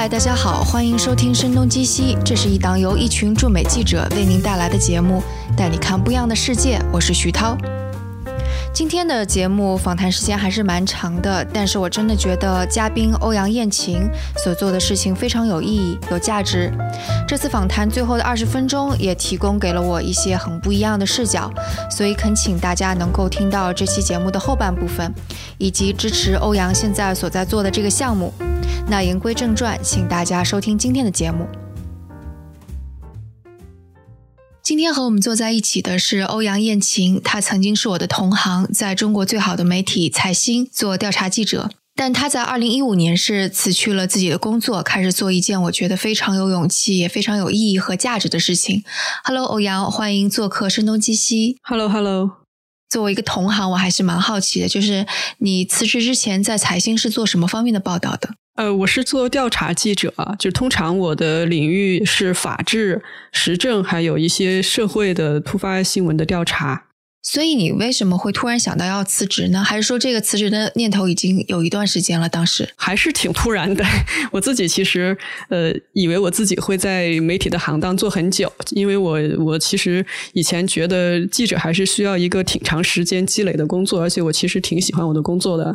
[0.00, 5.22] 嗨，大家好，欢迎收听《声东击西》，这是一档由一群驻美记者为您带来的节目，
[5.54, 6.80] 带你看不一样的世界。
[6.90, 7.54] 我是徐涛。
[8.72, 14.00] 今天的节目访谈时间还是蛮长的，但是我真的觉得嘉宾欧阳艳琴
[14.42, 16.72] 所做的事情非常有意义、有价值。
[17.28, 21.52] 这次访谈最后的二十分钟也提供给了我一些很不一样的视角，
[21.90, 25.12] 所以恳请大家能够听到这期节目的后半部分，
[25.58, 28.32] 以及支持欧阳现在所在做的这个项目。
[28.90, 31.46] 那言归正传，请大家收听今天的节目。
[34.64, 41.70] 今天和我们坐在一起的是欧阳艳琴，她曾经是我的同行，在中国最好的媒体财新做调查记者。
[41.94, 48.82] 但她在二零一五年是辞去了自己的工作，开始做一件我觉得非常有勇气、也非常有意义和价值的事情。
[49.22, 51.54] Hello，欧阳，欢迎做客《声东击西》。
[51.62, 52.38] Hello，Hello。
[52.88, 55.06] 作为一个同行，我还是蛮好奇的，就是
[55.38, 58.30] 你辞职之前在财新是做什么方面的报道的？
[58.60, 66.84] 呃，我是做调查记者，就通常我的领域是法治、时政，还有一些社会的突发新闻的调查。
[67.22, 69.64] 所以你为什么会突然想到要辞职呢？
[69.64, 72.28] 还是说这个辞职的念头已经有一段时间了？
[72.28, 73.82] 当时还是挺突然的。
[74.30, 75.16] 我自己其实
[75.48, 80.04] 呃，以为我自己会在媒体的行当做很久，因为我我其实
[80.34, 85.74] 以前觉得记者还是需要一个挺长时间积累的工作，而且我其实挺喜欢我的工作的。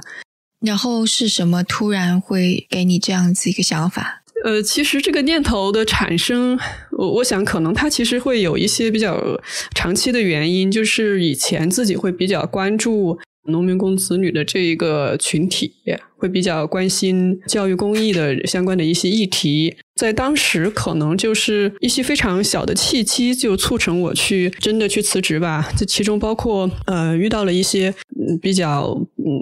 [0.66, 4.24] 然后是什么突然会给你这样子一个想法？
[4.44, 6.60] 呃，其实这个念头的产生，
[6.92, 9.40] 我我想可能它其实会有一些比较
[9.74, 15.74] 长期的原因，就是以前自己会比较关注农民工子女的这一个群体，
[16.18, 19.78] 会比较关心教育公益的相关的一些议题。
[19.96, 25.70] 在当时，可能就是一些非常小的契机，就促成我去真的去辞职吧。
[25.78, 29.40] 这其中包括呃，遇到了一些嗯比较嗯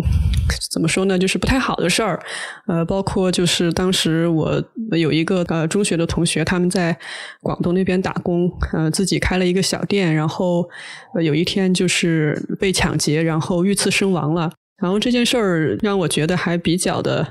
[0.69, 2.21] 怎么说呢，就是不太好的事儿。
[2.67, 6.95] 呃，包括就是当时我有一个呃中学的同学，他们在
[7.41, 10.69] 广东那边打工，呃，自己开了一个小店，然后
[11.15, 14.51] 呃有一天就是被抢劫，然后遇刺身亡了。
[14.81, 17.29] 然后这件事儿让我觉得还比较的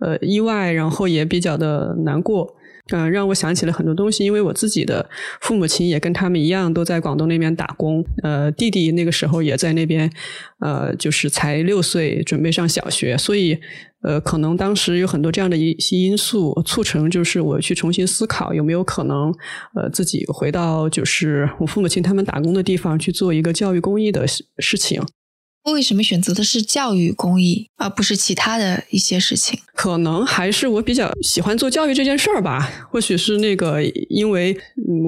[0.00, 2.54] 呃意外，然后也比较的难过，
[2.92, 4.24] 嗯，让我想起了很多东西。
[4.24, 5.06] 因为我自己的
[5.42, 8.02] 父母亲也跟他们一样，都在广东那边打工。
[8.22, 10.10] 呃，弟弟那个时候也在那边，
[10.60, 13.18] 呃，就是才六岁，准备上小学。
[13.18, 13.58] 所以，
[14.02, 19.30] 呃，可能当时有很多这样的一些因素，促成就是我去重新思考有没有可能，
[19.74, 25.02] 呃，自己回到就是我父母亲他们打工的地方去做一个教育公益的事情。
[25.72, 29.58] 为什么选择的是教育公益，而不是其他的一些事情？
[29.74, 32.88] 可能还是我比较喜欢做教育这件事儿吧。
[32.90, 34.56] 或许是那个，因为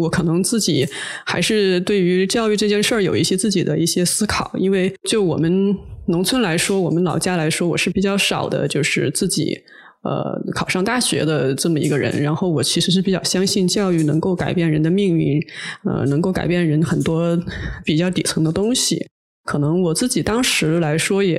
[0.00, 0.86] 我可能自己
[1.26, 4.50] 还是对于教育这件事儿有一些自己的一些思考。
[4.58, 5.76] 因为就我们
[6.06, 9.58] 农村来说，我们老家来说，我是比较少的，就是自己
[10.02, 12.22] 呃考上大学的这么一个人。
[12.22, 15.40] 然后我其实是比较相信教育能够改变人的命运，
[15.84, 17.38] 呃，能够改变人很多
[17.84, 19.08] 比较底层的东西。
[19.44, 21.38] 可能我自己当时来说也，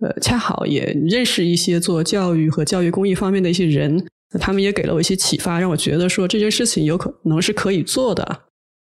[0.00, 4.06] 呃，恰好也认识一些做教育和教育公益方面的一些人，
[4.38, 8.42] 他们也给了我一些启发，让我觉得说这件事情有可能是可以做的。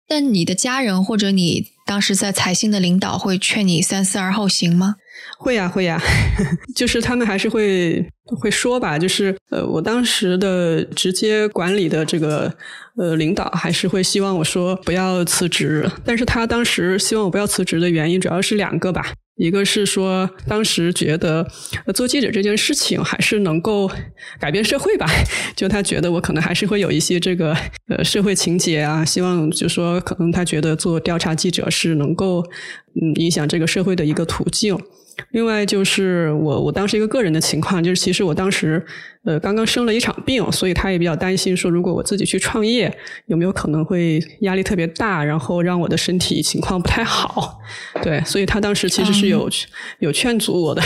[0.07, 4.97] 但你的家人或者你当时在财新的领导会劝你三思而后行吗？
[5.39, 6.01] 会呀，会呀，
[6.75, 8.05] 就是他们还是会
[8.41, 12.53] 会说吧，就是呃，我当时的直接管理的这个
[12.97, 21.45] 呃领导还是会希望我说不要辞职，但是他当时希望我不要辞职的原因主要是两个吧，一个是说当时觉得
[21.93, 23.91] 做记者这件事情还是能够
[24.39, 25.07] 改变社会吧，
[25.57, 27.57] 就他觉得我可能还是会有一些这个
[27.89, 32.45] 呃社会情节啊，希望就说可能他觉得做调查记者是能够
[32.95, 34.79] 嗯影响这个社会的一个途径。
[35.31, 38.85] 另外就是我，我当时一个个人的情况，就是其实我当时
[39.25, 42.97] 呃刚刚生了一场病，所以他也比较担心，说如果我自己去创业，
[43.27, 47.59] 有没有可能会压力特别大，然后让我的身体情况不太好。
[48.03, 49.49] 对，所以他当时其实是有
[50.01, 50.83] 有劝阻我的。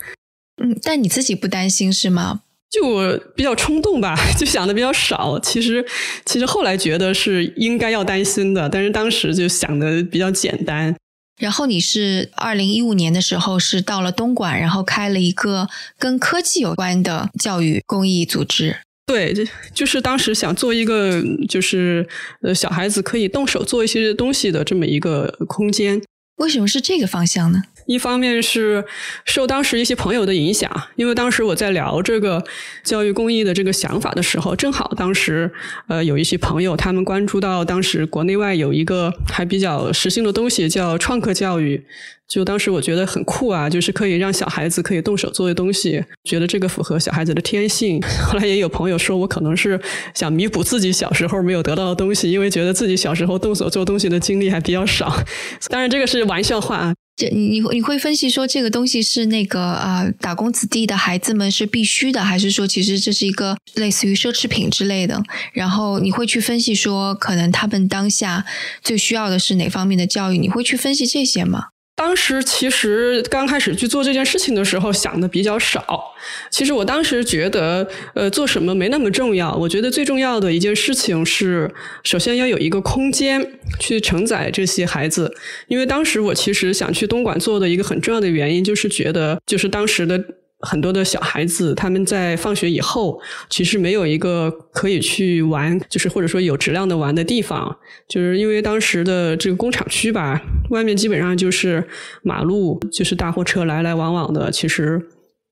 [0.62, 2.40] 嗯，但你自己不担心是吗？
[2.68, 5.38] 就我比较冲动吧， 就想的比较少。
[5.38, 5.84] 其实
[6.24, 10.94] 其实后来觉得是应该要担心的，但是当时就想的比较简单。
[11.38, 15.68] 然后你是二零一五年的时候是到了东莞，然后开了一个
[15.98, 18.76] 跟科技有关的教育公益组织。
[19.06, 19.32] 对，
[19.72, 22.08] 就是当时想做一个就是
[22.42, 26.02] 呃小孩子可以动手做一些东西的这么一个空间。
[26.38, 27.62] 为什么是这个方向呢？
[27.86, 28.84] 一方面是
[29.24, 32.44] 受当时一些朋友的影响，因为当时我在聊这个
[32.82, 35.50] 教育公益的这个想法的时候，正好当时
[35.88, 41.84] 呃有一些朋友他们关注到当时国内外有一个还比较时兴的东西叫创客教育。
[42.28, 48.02] 就当时我觉得很酷啊，就是可以让小孩子可以动手做的东西，觉得这个符合小孩子的天性。
[48.26, 49.80] 后来也有朋友说我可能是
[50.12, 55.16] 想弥补自己小时候没有得到的东西，因为觉得自己小时候动手做东西的经历还比较少。
[55.70, 56.94] 当然这个是玩笑话啊。
[57.16, 65.22] 这你你你会分析说这个东西是那个啊打工子弟的孩子们是必须的，还是说其实这是一个类似于奢侈品之类的？
[65.52, 68.44] 然后你会去分析说可能他们当下
[68.82, 70.36] 最需要的是哪方面的教育？
[70.38, 71.68] 你会去分析这些吗？
[71.96, 76.04] 当时其实刚开始去做这件事情的时候，想的比较少。
[76.50, 79.54] 其实我当时觉得，呃，做什么没那么重要。
[79.54, 85.34] 我觉得最重要的一件事情是，首先要有一个空间去承载这些孩子。
[85.68, 90.22] 因为当时我其实想去东莞做的一个很重要的原因，就是觉得，就是当时的。
[90.66, 93.18] 很多的小孩子，他们在放学以后，
[93.48, 97.74] 其实没有一个可以去玩，就是或者说有质量的玩的地方，
[98.08, 101.82] 就是因为当时的这个工厂区吧，外面基本上就是
[102.22, 104.50] 马路，就是大货车来来往往的。
[104.50, 105.00] 其实，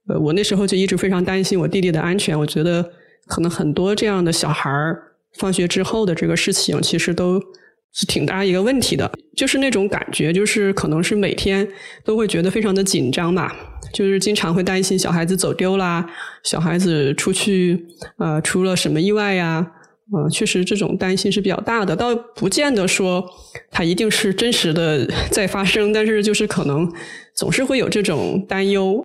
[0.08, 2.38] 呃，我那时候就一直非常担心我弟弟的安全。
[2.38, 2.84] 我觉得
[3.28, 5.00] 可能很多这样的小孩儿
[5.38, 7.40] 放学之后的这个事情，其实都。
[7.96, 11.64] 是挺大一个问题的，就是那种感觉，就是可能是每天
[12.04, 13.54] 都会觉得非常的紧张吧，
[13.94, 16.04] 就是经常会担心小孩子走丢啦，
[16.42, 17.86] 小孩子出去
[18.18, 19.64] 呃出了什么意外呀，
[20.12, 23.24] 呃，确实这种担心是比较大的，倒不见得说
[23.70, 26.92] 它一定是真实的 在发生，但是就是可能
[27.36, 29.02] 总是会有这种担忧。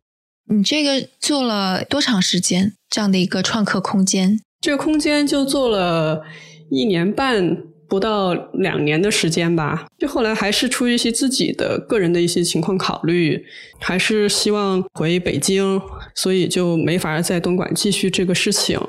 [0.51, 2.73] 你这个做了多长时间？
[2.89, 4.39] 这样的一个创客空间？
[4.59, 6.23] 这个空间就做了
[6.71, 7.57] 一年半。
[7.89, 13.43] 不到两年的时间吧，就后来还是出于一些自己的个人的一些情况考虑，
[13.79, 15.81] 还是希望回北京，
[16.15, 18.79] 所以就没法在东莞继续这个事情。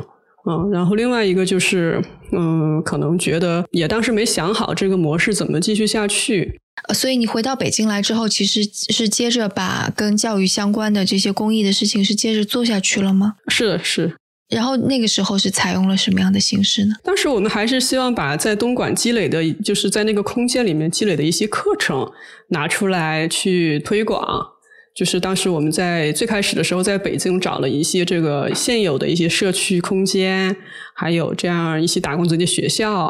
[0.49, 2.03] 嗯，然后另外一个就是，
[2.33, 6.61] 嗯，可能觉得也当时没想好这个模式怎么继续下去。
[6.95, 13.35] 所以你回到北京来之后，其实是接着把跟教育相关的这些公益的事情是接着做下去了吗？
[13.49, 14.17] 是的，是。
[14.51, 16.95] 然后那个时候是采用了什么样的形式呢？
[17.05, 22.11] 当时我们还是希望把在东莞积累的，就是在那个空间里面积累的一些课程
[22.49, 24.45] 拿出来去推广。
[24.93, 30.57] 就是当时我们在最开始的时候，在北京找了一些这个现有的一些社区空间，
[30.97, 33.09] 还有这样一些打工子弟学校，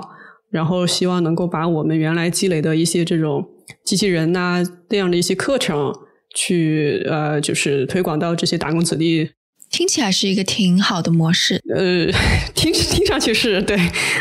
[0.50, 3.48] 然后希望能够把我们原来积累的一些这种
[3.82, 5.90] 机器人呐那样的一些课程，
[6.34, 9.30] 去呃，就是推广到这些打工子弟。
[9.70, 12.06] 听起来是一个挺好的模式，呃，
[12.54, 13.78] 听听上去是对，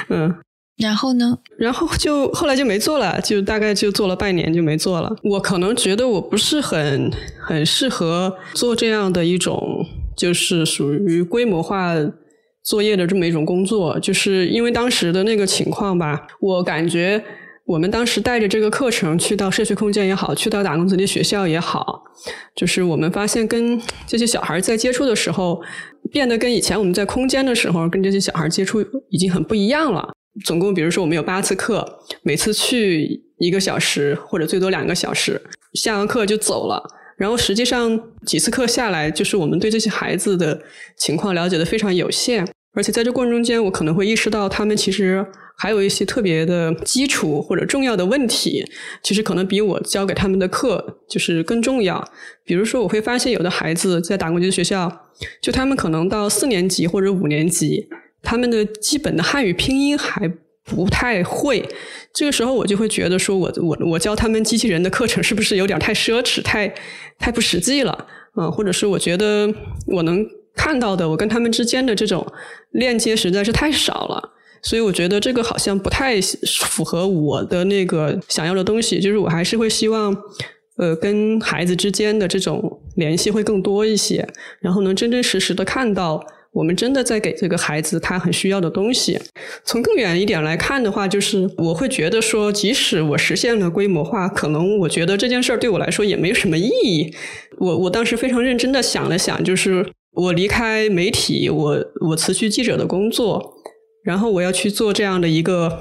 [0.10, 0.34] 嗯，
[0.78, 1.38] 然后呢？
[1.58, 5.14] 然后就后来就没做了，就大概就做了半年就没做了。
[5.24, 7.12] 我可能觉得我不是很
[7.42, 9.86] 很适合做这样的一种，
[10.16, 11.96] 就是属于规模化
[12.64, 17.24] 作业的这么一种工作，就是因为当时的那个情况吧，我感觉。
[17.70, 22.02] 我们当时带着这个课程去到社区空间也好，去到打工子弟学校也好，
[22.56, 25.62] 就是我们发现跟这些小孩在接触的时候，
[26.12, 30.10] 变得跟以前我们在空间的时候跟这些小孩接触已经很不一样了。
[30.44, 35.40] 总共比如说我们有八次课，每次去一个小时或者最多两个小时，
[35.76, 36.82] 下完课就走了。
[37.20, 40.60] 然后实际上几次课下来，就是我们对这些孩子的
[40.98, 45.26] 情况了解的非常有限，而且在这过程中间，我可能会意识到他们其实。
[45.62, 48.64] 还有一些特别的基础或者重要的问题，
[49.04, 52.02] 其实可能比我教给他们的课就是更重要。
[52.46, 54.90] 比如说，我会发现有的孩子在打工级学校，
[55.42, 57.90] 就他们可能到四年级或者五年级，
[58.24, 60.32] 他们的基本的汉语拼音还
[60.64, 61.68] 不太会。
[62.14, 66.74] 这个时候，我就会觉得说，我我我教他们机器人的课程是不是有点太奢侈、太
[67.18, 68.08] 太不实际了？
[68.38, 69.54] 嗯，或者是我觉得
[69.88, 70.26] 我能
[70.62, 72.26] 看到的，我跟他们之间的这种
[72.72, 74.22] 链接实在是太少了。
[74.62, 76.20] 所以我觉得这个好像不太
[76.68, 80.14] 符合我的那个想要的东西，就是我还是会希望，
[80.78, 84.28] 呃，跟孩子之间的这种联系会更多一些，
[84.60, 89.18] 然后能真真实实的看到我们真的在给这个孩子他很需要的东西。
[89.64, 97.14] 从更远一点来看的话，就是我会觉得说，即使我实现了规模化，可能我觉得这件事儿对我来说也没有什么意义。
[97.60, 99.86] 我我当时非常认真的想了想，就是
[100.22, 103.54] 我离开媒体，我我辞去记者的工作。
[104.04, 105.72] 然后我要去做这样的一个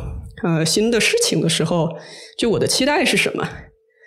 [0.42, 1.88] 呃新的事情的时候，
[2.36, 3.48] 就我的期待是什么？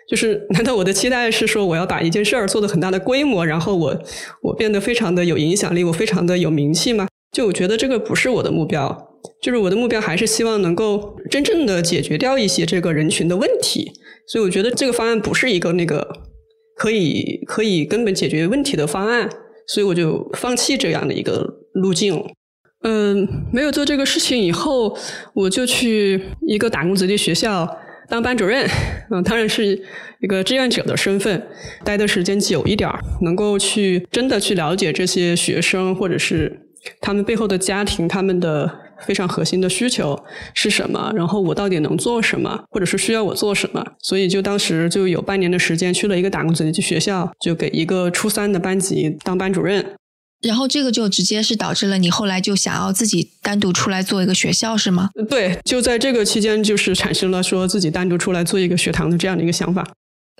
[0.07, 3.97] 就是难道我的期待是说我要把一件事儿做的很大的规模，然后我
[4.43, 7.07] 我变得非常的有影响力，我非常的有名气吗？
[7.31, 13.91] 就我觉得这个不是我的目标，就是我的目标还是希望能够真正的解决掉一些这个人群的问题。
[14.27, 16.07] 所以我觉得这个方案不是一个那个。
[16.73, 19.29] 可以可以根本解决问题的方案，
[19.73, 22.21] 所以我就放弃这样的一个路径。
[22.83, 24.97] 嗯，没有做这个事情以后，
[25.33, 27.77] 我就去一个打工子弟学校
[28.09, 28.67] 当班主任。
[29.11, 29.79] 嗯，当然是
[30.19, 31.47] 一个志愿者的身份，
[31.83, 36.67] 待的时间久一点儿，能够去真的去了解这些学生，或者是
[36.99, 40.17] 他们背后的家庭，他们的非常核心的需求
[40.53, 43.85] 是什么，然后我到底能做什么，或者是需要我做什么。
[44.01, 49.85] 所以就当时就有半年的时间去了一个打工子弟学校，就给一个初三的班级当班主任。
[50.41, 55.09] 然后这个就直接是导致了你后来就想要自己单独出来做一个学校，是吗？
[55.29, 59.87] 对，就在这个期间，就是产生了说自己单独出来做一个学堂的这样的一个想法。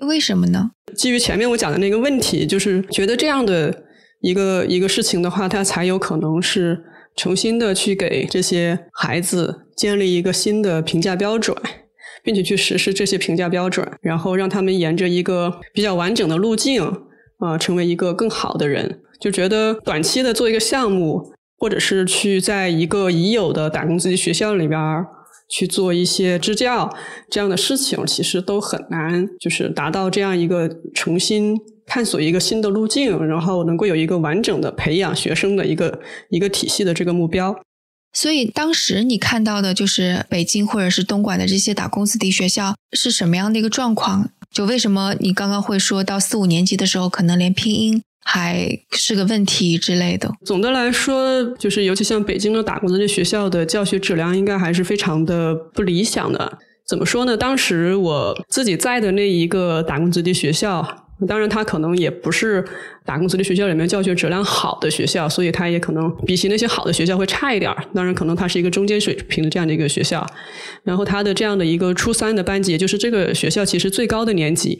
[0.04, 0.70] 为什么呢？
[0.96, 3.72] 基于前面我讲的那个问题，就是觉得这样的
[4.22, 6.82] 一个一个事情的话，它才有可能是
[7.16, 11.56] 重新的去给这些孩子建立一个新的评价标准，
[12.24, 16.82] 并且去实施这些评价标准，然后让他们沿着一个比较完整的路径
[17.38, 19.00] 啊，成为一个更好的人。
[19.20, 24.80] 就觉得短期的做一个项目，或者是去在一个已有的打工子弟学校里边
[25.48, 26.92] 去做一些支教
[27.30, 37.54] 这样的事情，其实都很难，就是达到这样一个重新探索一个新的路径，然后能够有一个完整的培养学生的一个一个体系的这个目标。
[38.12, 44.30] 所以当时你看到的就是北京或者是东莞的这些打工子弟学校是什么样的一个状况？
[44.50, 48.02] 就为什么你刚刚会说到四五年级的时候，可能连拼音？
[48.24, 50.30] 还是个问题之类的。
[50.44, 56.58] 总的来说，就是尤其像北京的打工子弟学校的教学质量，应该还是非常的不理想的。
[56.86, 57.36] 怎么说呢？
[57.36, 60.86] 当时我自己在的那一个打工子弟学校，
[61.26, 62.64] 当然它可能也不是
[63.04, 70.26] 打工子弟学校里面教学质量好的学校，所以它也可能比起那些好的学校会差一点当然，可能它是一个中间水平的这样的一个学校。
[70.84, 74.78] 然后它的这样的一个初三的班级，就是这个学校其实最高的年级。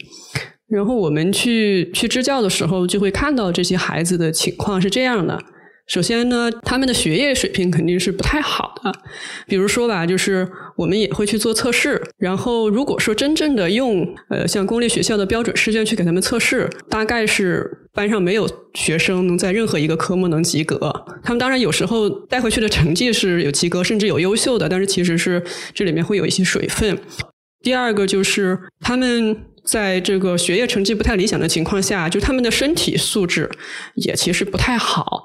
[0.68, 5.38] 然后我们去去支教的时候，就会看到这些孩子的情况是这样的。
[5.88, 8.92] 首先呢，他们的学业水平肯定是不太好的。
[9.46, 12.00] 比如说吧，就是我们也会去做测试。
[12.18, 20.78] 然后如果说真正的用呃像公立学校的标准试卷去给他们测试，大概是班上没有学生能在任何一个科目能及格。
[21.22, 25.42] 他们当然有时候带回去的成绩是有及格，甚至有优秀的，但是其实是
[25.74, 26.98] 这里面会有一些水分。
[27.62, 29.36] 第二个就是他们。
[29.64, 33.48] 在这个学业成绩不太理想的情况下，就他们的身体素质
[33.94, 35.22] 也其实不太好。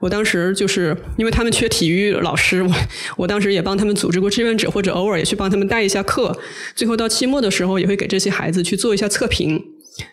[0.00, 2.74] 我当时就是因为他们缺体育老师，我
[3.18, 6.36] 我当时也帮他们组织过志愿者，或者偶尔也去帮他们带一下课。
[6.74, 9.62] 最后到期末的时候，也会给这些孩子去做一下测评。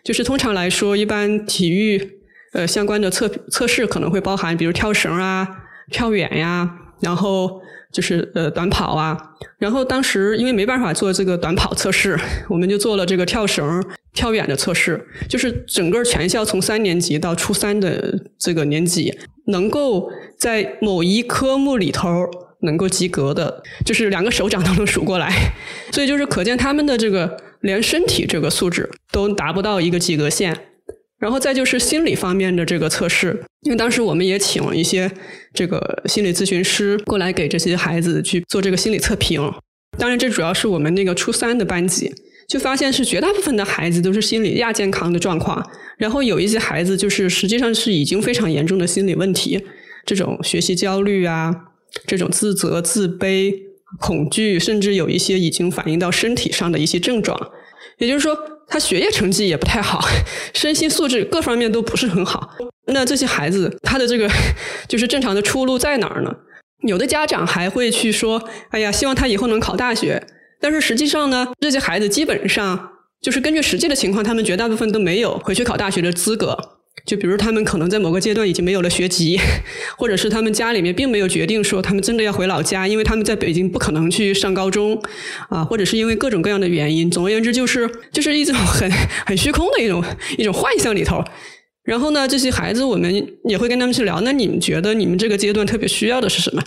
[0.03, 2.19] 就是通常来说，一般体育
[2.53, 5.47] 呃相关的测测试可能会包含，比如跳绳啊、
[5.89, 6.69] 跳远呀，
[7.01, 7.61] 然后。
[7.91, 9.17] 就是呃短跑啊，
[9.57, 15.05] 然后当时因为没办法做这个短跑测试，我们就做了这个跳绳、跳远的测试。
[15.27, 19.17] 就是整个全校从三年级到初三的这个年级，
[19.47, 22.25] 能够在某一科目里头
[22.61, 25.53] 能够及格的，就是两个手掌都能数过来。
[25.91, 30.55] 所以就是可见他们的这个连身体这个素质都达不到一个及格线。
[31.19, 35.11] 然后再就是心理方面的这个测试，因为当时我们也请了一些
[35.51, 39.41] 这个心理咨询师过来给这些孩子去做这个心理测评。
[39.97, 42.13] 当然，这主要是我们那个初三的班级，
[42.47, 45.67] 就发现是绝大部分的孩子都是心理亚健康的状况。
[45.97, 49.59] 然后有一些孩子就是实际上是已经非常严重的心理问题，
[50.05, 51.51] 这种学习焦虑啊，
[52.05, 53.51] 这种自责、自卑、
[53.99, 57.35] 恐惧，甚至有一些已经反映到身体上的一些症状。
[57.97, 58.37] 也就是说。
[58.67, 59.99] 他学业成绩也不太好，
[60.53, 62.55] 身心素质各方面都不是很好。
[62.87, 64.29] 那这些孩子，他的这个
[64.87, 66.33] 就是正常的出路在哪儿呢？
[66.87, 70.21] 有的家长还会去说：“哎呀，希望他以后能考大学。”
[70.61, 76.76] 但是实际上呢，这些孩子基本上就是根据实际的情况，他们绝大部分都没有回去考大学的资格。
[77.05, 79.39] 就比如他们可能在某个阶段已经没有了学籍，
[79.97, 85.01] 或者是他们家里面并没有决定说他们真的要回老家，因为他们在北京不可能去上高中，
[85.49, 87.09] 啊，或者是因为各种各样的原因。
[87.09, 88.91] 总而言之，就是就是一种很
[89.25, 90.03] 很虚空的一种
[90.37, 91.23] 一种幻象里头。
[91.83, 96.61] 然后呢，这些孩子我们也会跟他们去聊，那你们觉得你们这个阶段特别需要的是什么？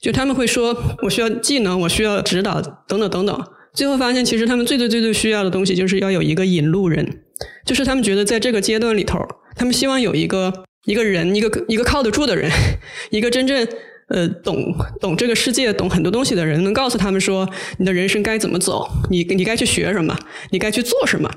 [0.00, 3.46] 就他们会说，我需要技能，我需要指导，等等等等。
[3.72, 7.20] 最后发现，其实他们最最最最需要的东西，就是要有一个引路人，
[7.64, 9.20] 就是他们觉得在这个阶段里头。
[9.56, 10.52] 他们希望有一个
[10.84, 12.50] 一个人，一个一个靠得住的人，
[13.10, 13.66] 一个真正
[14.08, 17.48] 呃懂懂这个世界、懂很多东西的人，能告诉他们说
[17.78, 20.16] 你的人生该怎么走，你你该去学什么，
[20.50, 21.28] 你该去做什么。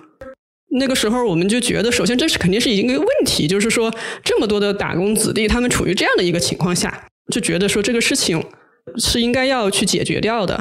[0.72, 3.92] 那个时候，我们就觉得，首先这是肯定是一个问题，就是说
[4.24, 8.44] 这么多的打工子弟，他们处于这样的一个情况下，就觉得说这个事情
[8.98, 10.56] 是应该要去解决掉的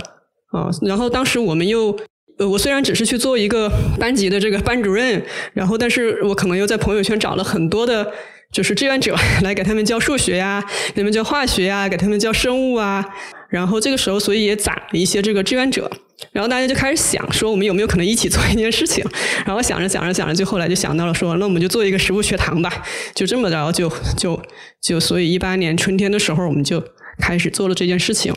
[0.53, 0.71] 啊。
[0.81, 1.99] 然后当时我们又。
[2.39, 8.13] 呃，我虽然只是去做一个班级的这个班主任，然后但是我可能又在朋友圈找了很多的。
[8.51, 9.15] 就是志愿者
[9.45, 10.65] 来给他们教数学呀，
[10.95, 13.05] 给他们教化学呀，给他们教生物啊。
[13.51, 15.91] 然后这个时候，所以也攒了一些这个志愿者。
[16.33, 19.05] 然后大家就开始想说，我们有没有可能一起做一件事情？
[19.45, 22.73] 然后想着想着想着，就后来就想到了说，那我们就做一个食物学堂吧。
[23.15, 24.43] 就这么着，就就
[24.81, 26.83] 就，所以一八年春天的时候，我们就
[27.21, 28.35] 开始做了这件事情。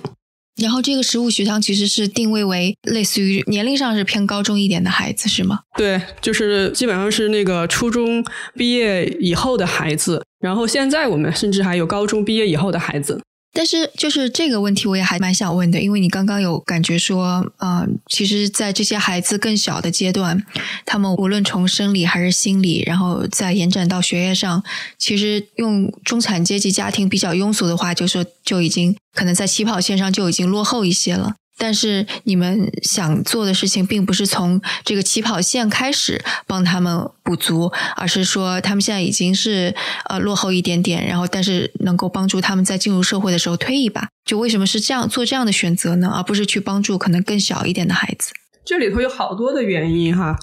[0.62, 5.60] 然后这个食物学堂其实是定位为类似于年龄上是偏高中一点的孩子，是吗？
[5.76, 8.24] 对，就是基本上是那个初中
[8.56, 10.24] 毕业以后的孩子。
[10.40, 13.22] 然后现在我们甚至还有高中毕业以后的孩子。
[13.54, 20.42] 但是，就是这个问题，我也还蛮想问的，因为你刚刚有感觉说，呃，其实，在这些孩子更小的阶段，
[20.86, 24.64] 他们无论从生理还是心理，然后再延展到学业上，
[24.98, 31.36] 其实用中产阶级家庭比较庸俗的话，就说就已经可能在起跑线上就已经落后一些了。
[31.62, 39.76] 但是你们想做的事情，并不是从这个起跑线开始帮他们补足，而是说他们现在已经是
[40.10, 44.08] 呃落后一点点，然后但是能够帮助他们在进入社会的时候推一把。
[44.26, 46.12] 就为什么是这样做这样的选择呢？
[46.16, 48.32] 而不是去帮助可能更小一点的孩子？
[48.66, 50.36] 这里头有好多的原因哈。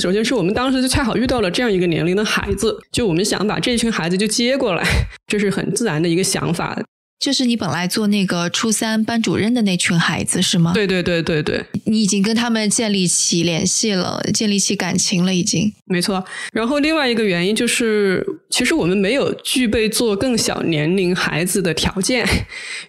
[0.00, 4.84] 首先是我们当时就恰好遇到了这样一个年龄的孩子，就我们想把这群孩子就接过来，
[5.30, 6.76] 这是很自然的一个想法。
[7.24, 10.74] 就是你本来做那个初三班主任的那群孩子是吗？
[10.74, 15.72] 对对对对对，你已经跟他们建立起联系了，建立起感情了，已经。
[15.86, 16.22] 没错。
[16.52, 22.28] 然后另外一个原因就是，其实我们没有具备做更小年龄孩子的条件。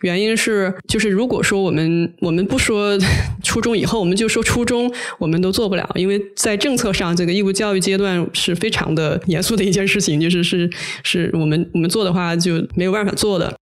[0.01, 2.99] 原因是，就是如果说我们我们不说
[3.41, 10.69] 初中以后，我们就说初中，我们都做不了，因为在政策上，这个义务教育阶段是非常的严肃的一件事情，就是是
[11.03, 13.55] 是我们我们做的话就没有办法做的。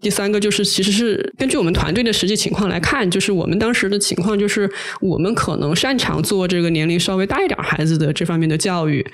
[0.00, 9.04] 第三个就是，其实是根据我们团队的实际情况来看，就是我们当时的情况就是，我们可能擅长做这个年龄稍微大一点孩子的这方面的教育。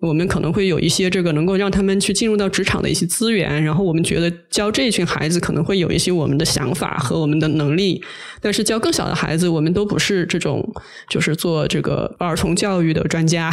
[0.00, 8.02] 我们可能会有一些这个能够让他们去进入到职场的一些资源，然后我们觉得教这一群孩子可能会有一些我们的想法和我们的能力，
[8.40, 10.66] 但是教更小的孩子，我们都不是这种
[11.10, 13.52] 就是做这个儿童教育的专家。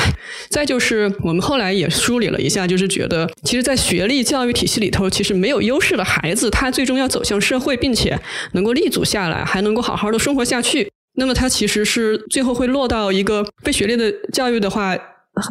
[0.49, 8.19] 再就是我们后来也梳理了一下，就是觉得其实，在学历教育体系里头，其实没有优势的孩子，他他最终要走向社会，并且
[8.51, 14.97] 能够立足下来，还能够好好的生活下去，那么他其实是最后会落到一个非学历的教育的话。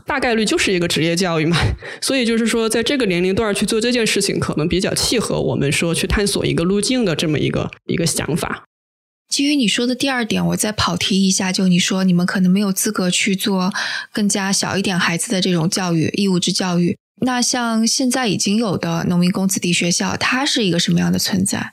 [0.05, 1.57] 大概率就是一个职业教育嘛，
[2.03, 8.65] 所以就是说，在这个年龄段去做这件事情，可能比较契合我们说去探索一个路径的这么一个一个想法。
[9.29, 13.73] 基于你说的第二点，我再跑题一下，就你说你们可能没有资格去做
[14.13, 16.99] 更加小一点孩子的这种教育，义务制教育。
[17.23, 21.73] 那像现在已经有的农民工子弟学校，它是一个什么样的存在？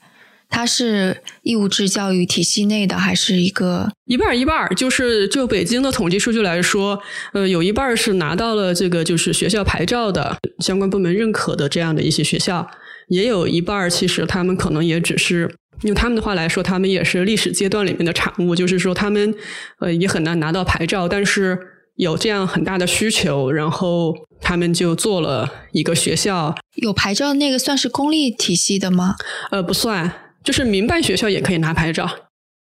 [0.49, 4.69] 它是义务制教育体系内的，还是一个一半一半？
[4.75, 7.01] 就是就北京的统计数据来说，
[7.33, 12.69] 呃，有一半是拿到了这个就是学校牌照的相关部门认可的这样的一些学校，
[13.07, 19.33] 也有一半其实他们可能也只是用他们的话来说，他们也是历史阶段里面的产物，就是说他们
[19.79, 21.57] 呃也很难拿到牌照，但是
[21.95, 26.55] 有这样很大的需求，然后他们就做了一个学校。
[26.75, 29.15] 有牌照那个算是公立体系的吗？
[29.51, 30.11] 呃，不算。
[30.43, 32.09] 就是民办学校也可以拿牌照，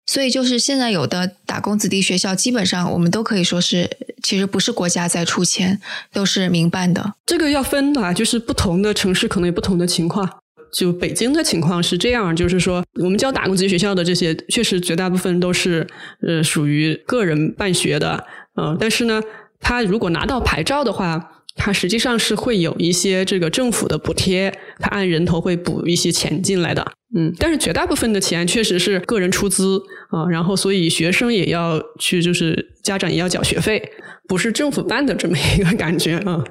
[0.07, 3.87] 所以就是现在有的打工子弟学校，基本上我们都可以说是，
[4.23, 5.79] 其实不是国家在出钱，
[6.11, 7.13] 都是民办的。
[7.23, 10.27] 这个要分的，啊就是不同的城市可能有不同的情况。
[10.73, 15.87] 就北京的情况是这样，就是说我们教打工子弟学校的这些，确实绝大部分都是
[16.27, 18.25] 呃属于个人办学的，
[18.61, 19.21] 嗯，但是呢，
[19.59, 21.31] 他如果拿到牌照的话。
[21.59, 33.81] 他实际上是会有一些这个政府的补贴，他按人头会补一些钱进来的，嗯，但是绝大部分的钱确实是个人出资啊，然后所以学生也要去，就是家长也要缴学费，
[34.27, 36.43] 不是政府办的这么一个感觉啊。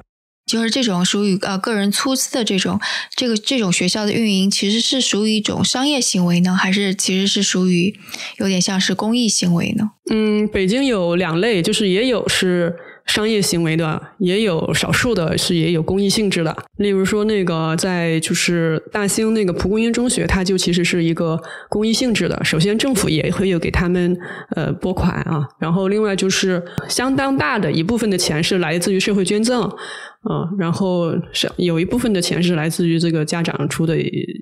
[0.47, 2.79] 就是这种属于呃个人出资的这种
[3.15, 7.93] 这个这种学校的运营，其实是属于一种商业行为呢，还是其实是属于
[8.37, 9.91] 有点像是公益行为呢？
[10.09, 12.75] 嗯，北京有两类，就是也有是。
[13.07, 22.39] 商业行为的也有少数的是也有公益性质的，例如说那个在就是大兴那个蒲公英中学，它就其实是一个公益性质的。
[22.43, 24.15] 首先政府也会有给他们
[24.55, 33.95] 呃拨款啊，然后另外就是相当大的一部分的钱是来自于社会捐赠啊，然后是有一部分的钱是来自于这个家长出的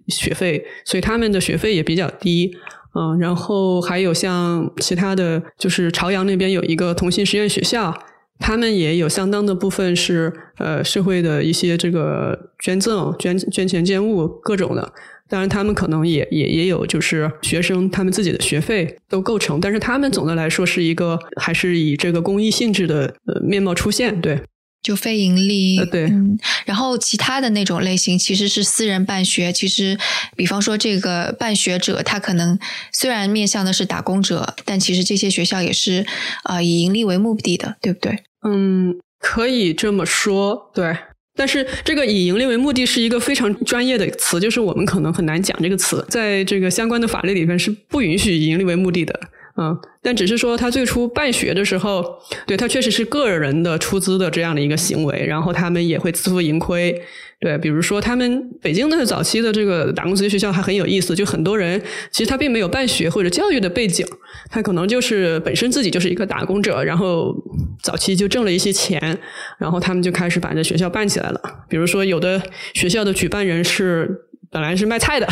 [0.07, 2.51] 学费，所以他们的学费也比较低
[2.93, 3.15] 啊。
[3.19, 7.95] 然后还有像其他的就是朝阳那边有一个同心实验学校。
[8.39, 14.93] 他们也有相当的部分是呃社会的一些这个捐赠、捐捐钱、捐物各种的，
[15.29, 24.41] 当然，他们可能也也也有，就是学生他们自己的学费都构成，但是他们总的来说是一个还是以这个公益性质的呃面貌出现，对。
[24.85, 29.97] 就非盈利，对，嗯，然后其他的那种类型其实是私人办学，其实
[30.35, 32.59] 比方说这个办学者，他可能
[32.93, 36.05] 虽然面向的是打工者，但其实这些学校也是
[36.43, 38.19] 啊以盈利为目的的，对不对？
[38.47, 40.95] 嗯，可以这么说，对。
[41.37, 49.19] 但是这个以盈利为目的是一个非常专业的词，就是我们可能很难讲这个词，在这个相关的法律里面是不允许以盈利为目的的。
[49.57, 52.03] 嗯，但只是说他最初办学的时候，
[52.45, 57.01] 对他确实是个人的出资的这样的一个行为，然后他们也会自负盈亏。
[57.39, 64.05] 对，比如说他们北京的早期的这个打工子弟学校还很有意思，就很多人其实他并没有办学或者教育的背景，
[64.49, 67.33] 他可能就是本身自己就是一个打工者，然后
[67.81, 69.17] 早期就挣了一些钱，
[69.57, 71.41] 然后他们就开始把这学校办起来了。
[71.69, 72.41] 比如说有的
[72.73, 74.09] 学校的举办人是
[74.49, 75.27] 本来是卖菜的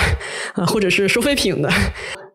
[0.55, 1.69] 啊， 或者是收废品的。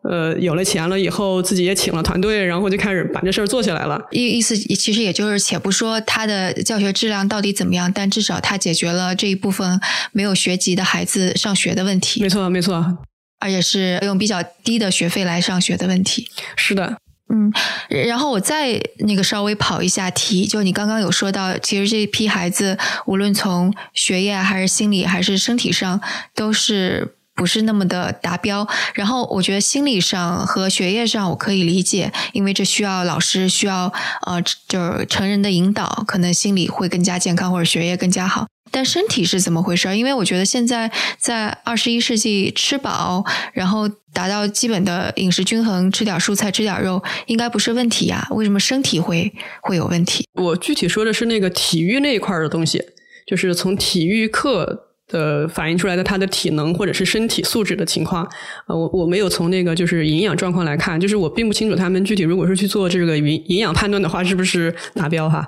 [0.01, 4.01] 呃，有了钱了以后，自己也请了团队，然后就开始把这事儿做起来了。
[4.11, 9.79] 意意思其实也就是，且不说他的教学质量到底怎么样，但至少他解决了这一部分
[10.13, 12.21] 没有学籍的孩子上学的问题。
[12.21, 12.97] 没错，没错，
[13.39, 16.29] 而且是用比较低的学费来上学的问题。
[16.55, 17.51] 是的，嗯。
[17.89, 25.99] 然后我再那个稍微跑一下题，就你刚刚有说到，其实这一批孩子无论从学业还是心理还是身体上
[26.33, 27.15] 都是。
[27.39, 33.93] 不是那么的达标，然后我觉得心理上和学业上我可以理解，因为这需要老师需要
[34.27, 38.45] 呃就是成人的引导，可能心理会更加健康或者学业更加好。
[38.71, 39.97] 但身体是怎么回事？
[39.97, 43.23] 因为我觉得现在在二十一世纪吃饱，
[43.53, 48.27] 然后达到基本的饮食均衡，吃点蔬菜吃点肉，应该不是问题呀？
[48.31, 50.27] 为什么身体会会有问题？
[50.33, 52.83] 我具体说的是那个体育那一块的东西，
[53.25, 54.88] 就是从体育课。
[55.09, 58.25] 的反映出来的他的体能或者是身体素质的情况，
[58.67, 65.45] 呃，我我没有从那个就是营养状况来看，就是我并不清楚他们具体如果是去做这个营营养判断的话，是不是达标哈。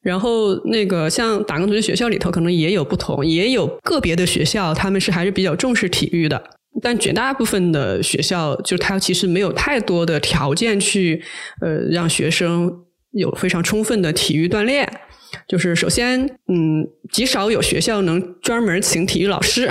[0.00, 6.42] 然后那个像打工族的学校里头，可能也有不同，也有个别的学校他们是还是比较重视体育的，
[6.82, 11.22] 但绝大部分的学校就他其实没有太多的条件去
[11.60, 12.68] 呃让学生
[13.12, 14.90] 有非常充分的体育锻炼。
[15.48, 19.68] 就是首先，嗯，极少有学校能专门请体育老师，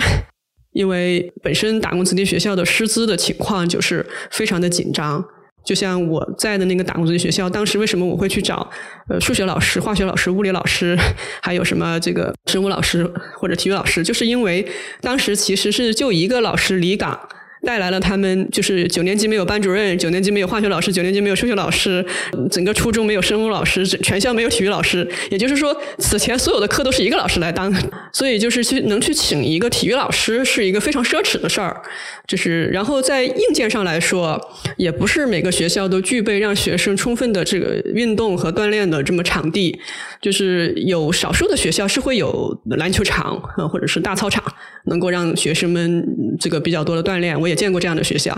[0.73, 5.23] 因为本身打工子弟学校的师资的情况就是非常的紧张。
[5.63, 8.67] 就像我在的那个打工子弟学校，当时为什么我会去找
[9.07, 10.97] 呃数学老师、化学老师、物理老师，
[11.41, 13.03] 还有什么这个生物老师
[13.37, 14.67] 或者体育老师，就是因为
[15.01, 17.29] 当时其实是就一个老师离岗。
[17.63, 22.05] 带来了他们就是九年级没有班主任，九年级没有化学老师，九年级没有数学老师，
[22.49, 25.07] 整个初中没有生物老师，全校没有体育老师。
[25.29, 27.73] 也就是说，此前所有的课都是一个老师来当，
[28.11, 31.81] 所以就是去能去请一个体育老师是一个非常奢侈的事儿。
[32.27, 34.39] 就是，然后在硬件上来说，
[34.77, 39.79] 也不是每个学校都具备让学生充分的这个运动和锻炼的这么场地。
[40.21, 44.43] 就是有少数的学校是会有篮球场或者是大操场，
[44.85, 46.05] 能够让学生们
[46.39, 47.39] 这个比较多的锻炼。
[47.39, 48.37] 我也见过这样的学校，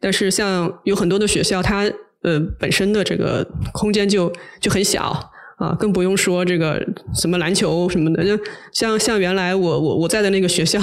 [0.00, 1.90] 但是像有很多的学校，它
[2.22, 8.24] 呃本身的这个空间就就很小啊，更不用说这个什么篮球什么的。
[8.24, 10.80] 就像像原来我我我在的那个学校，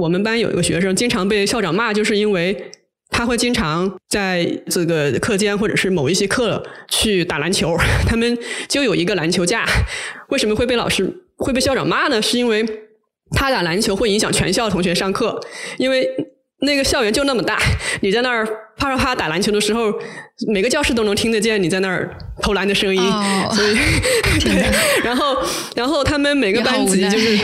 [0.00, 2.70] 我们班有一个学生经常被校长骂，就是因为
[3.10, 8.36] 他会经常在这个课间或者是某一些课去打篮球，他们
[8.68, 9.64] 就有一个篮球架。
[10.28, 12.20] 为什么会被老师会被校长骂呢？
[12.20, 12.64] 是因为
[13.32, 15.40] 他打篮球会影响全校同学上课，
[15.78, 16.08] 因为。
[16.60, 17.58] 那个校园就那么大，
[18.00, 18.42] 你在那儿
[18.78, 19.92] 啪啪啪打篮球的时候，
[20.48, 23.02] 每个教室都能听得见你在那儿投篮的声音。
[23.52, 23.74] 所以，
[24.40, 24.64] 对，
[25.04, 25.36] 然后，
[25.76, 27.38] 然后他们每个班级就是，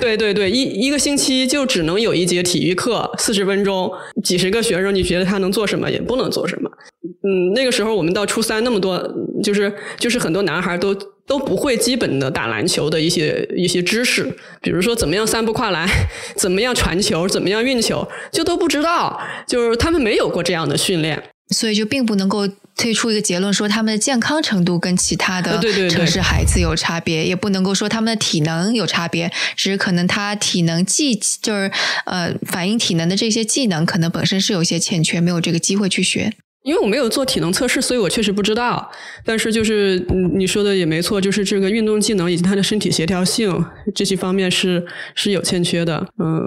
[0.00, 3.88] 对对对，一一个星期就只能有一节体育课，四十分钟，
[4.24, 5.88] 几十个学生，你觉得他能做什么？
[5.88, 6.68] 也不能做什么。
[7.22, 9.00] 嗯，那个时候我们到初三，那么多，
[9.40, 10.92] 就是就是很多男孩都。
[11.28, 14.24] 都不会基本的打篮球的一些一些知识，
[14.62, 15.86] 比如说怎么样三步跨栏，
[16.34, 21.22] 怎么样传球，怎么样运球，就都不知道，就是他们没有过这样的训练，
[21.54, 25.60] 所以就并不能够推出一个结论说他们的健康程度跟其他的
[25.90, 31.70] 城市孩子有差别，也不能够说他们的体能有差别，只是可能他体能技就是
[32.06, 36.32] 呃反映体能的这些技能可能本身是有些欠缺，没有这个机会去学。
[36.68, 38.90] 因为我没有做体能测试，所以我确实不知道。
[39.24, 39.98] 但是就是
[40.36, 46.06] 你说的也没错，就是这个运动技能以及他的身体协调性这些方面是是有欠缺的。
[46.18, 46.38] 嗯，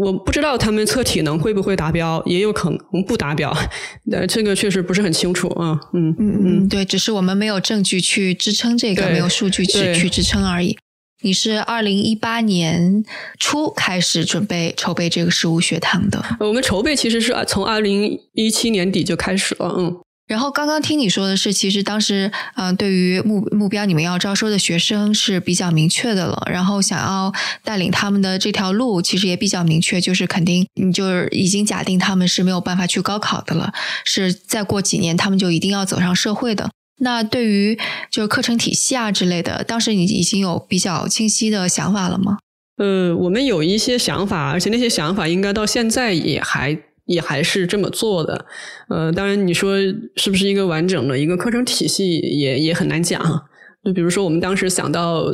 [0.00, 3.54] 我不知道他们测体能会不会达标，也有可能不达标。
[4.10, 5.78] 呃，这个确实不是很清楚啊。
[5.92, 10.78] 嗯嗯嗯，对，只是我们没有证据去支撑这个，没有数据去去支撑而已。
[11.22, 13.04] 你是二零一八年
[13.38, 16.22] 初开始准备筹备这个食物学堂的。
[16.40, 19.96] 我们筹备其实是从二零一七年底就开始了，嗯。
[20.26, 33.72] 然后刚刚听你说的是，其实当时嗯，对于目目标你们要招收的学生是比较明确的了，然后想要带领他们的这条路其实也比较明确，就是肯定你就是已经假定他们是没有办法去高考的了，
[34.04, 36.70] 是再过几年他们就一定要走上社会的。
[36.98, 37.78] 那对于
[38.10, 42.38] 就是课程体系啊之类的，当时你已经有比较清晰的想法了吗？
[42.78, 48.46] 呃，我们有一些想法，而且那些想法应该到现在也还也还是这么做的。
[48.88, 49.76] 呃，当然你说
[50.16, 53.48] 是不是一个完整的一个课程体系，也也很难讲。
[53.86, 55.32] 就比如说，我们当时想到，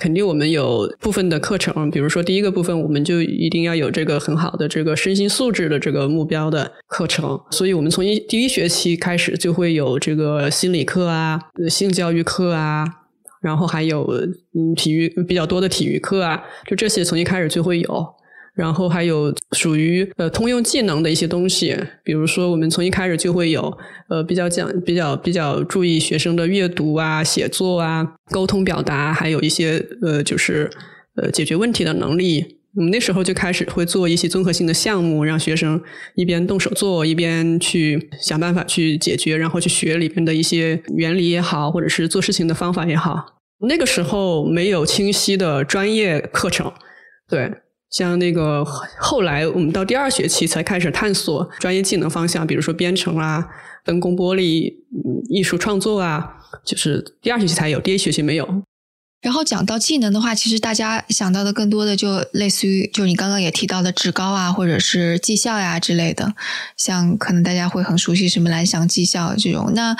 [0.00, 12.86] 肯定我们有部分的课程，比如说第一个部分，我们就一定要有这个很好的这个身心素质的这个目标的课程，所以我们从一第一学期开始就会有这个心理课啊、性教育课啊，
[13.42, 14.10] 然后还有
[14.54, 18.14] 嗯体育比较多的体育课啊，就这些从一开始就会有。
[18.54, 23.76] 然后还有属于呃通用技能的一些东西，比如说我们从一开始就会有
[24.08, 30.70] 呃比较讲比较比较注意学生的阅读啊、写作啊、沟通表达，还有一些呃就是
[31.16, 32.58] 呃解决问题的能力。
[32.76, 35.80] 我们那时候就开始会做一些综合性的项目，让学生
[36.14, 43.40] 一边动手做，一边去想办法去解决，然后去学里边的一些原理也好，或者是做事情的方法也好。
[43.68, 46.72] 那个时候没有清晰的专业课程，
[47.28, 47.50] 对。
[47.90, 48.64] 像那个
[48.98, 53.46] 后来，我们到第二学期才开始探索专业技能方向，比如说编程啊、
[53.84, 54.72] 分工玻璃、
[55.28, 58.62] 艺术创作啊，就是第二学期才有，第一学期没有。
[59.20, 66.32] 然后讲到技能的话，其实大家想到的更多的就类似于，就你刚刚也提到的职高啊，或者是技校呀之类的，
[66.76, 69.72] 像可能大家会很熟悉什么蓝翔技校这种。
[69.74, 69.94] 那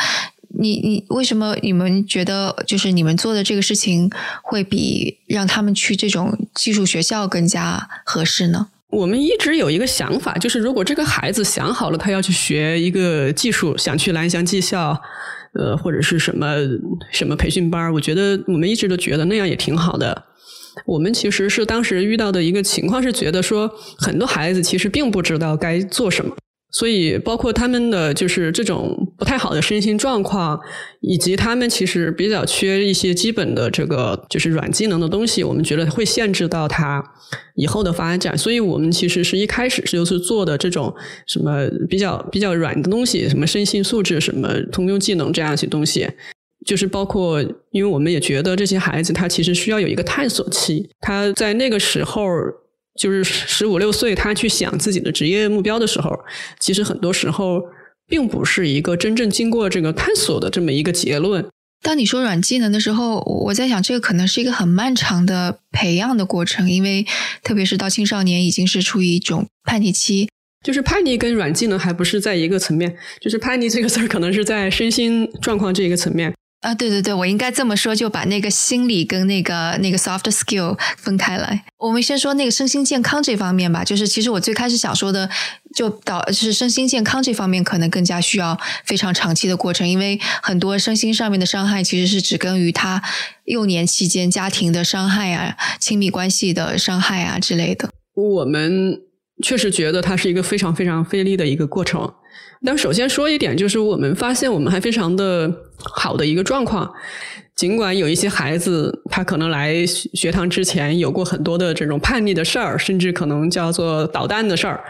[0.61, 4.11] 你你为什么你们觉得就是你们做的这个事情
[4.43, 8.69] 会比让他们去这种技术学校更加合适呢？
[8.91, 15.01] 我们一直有一个想法，就是如果这个孩子想好了他要去学一个技术，想去蓝翔技校，
[15.55, 16.57] 呃，或者是什么
[17.11, 20.25] 什么培训班，我觉得我们一直都觉得那样也挺好的。
[20.87, 26.37] 我们其实是当时遇到的一个情况是觉得说，很多孩子其实并不知道该做什么。
[26.73, 30.59] 所以，包括他们的就是这种不太好的身心状况，
[31.01, 37.03] 以及他们其实比较缺一些基本的这个就是软技能的东西，我们觉得会限制到他
[37.57, 38.39] 以后的发展。
[38.39, 40.95] 所以我们其实是一开始就是做的这种
[41.27, 46.09] 什么比较比较软的东西，什么身心素质、什么通用技能这样一些东西，
[46.65, 52.25] 就是包括，因为我们也觉得这些孩子他其实需要有一个探索期，他在那个时候。
[53.01, 56.15] 就是十五六岁，他去想自己的职业目标的时候，
[56.59, 57.63] 其实很多时候
[58.07, 61.49] 并不是一个真正经过这个探索的这么一个结论。
[61.83, 67.07] 当你说软技能的时候，我在想，这个可能是一个很漫长的培养的过程，因为
[67.43, 70.29] 特别是到青少年已经是处于一种叛逆期。
[70.63, 76.35] 就是叛逆跟软技能还不是在一个层面，就是叛逆这个字儿可能是在身心状况这一个层面。
[76.61, 81.65] 啊，对对对，我应该这么说，就把那个心理跟那个那个 soft skill 分开来。
[81.79, 83.83] 我们先说那个身心健康这方面吧。
[83.83, 85.29] 就是其实我最开始想说的，
[85.75, 93.03] 就导就是身心健康这方面可能更加需要非常长期的过程，因为很多身心上面的伤害其实是只根于他
[93.47, 97.89] 幼年期间家庭的伤害啊、亲密关系的伤害啊之类的。
[98.15, 99.01] 我们
[99.43, 102.13] 确实觉得它是一个非常非常费力的一个过程。
[102.63, 106.91] 但首先说一点，就是我们发现我们还非常的好的一个状况，
[107.57, 114.83] 尽管有一些孩子他可能来学堂之前有过很多的这种叛逆的事儿，甚至可能叫做捣蛋的事儿，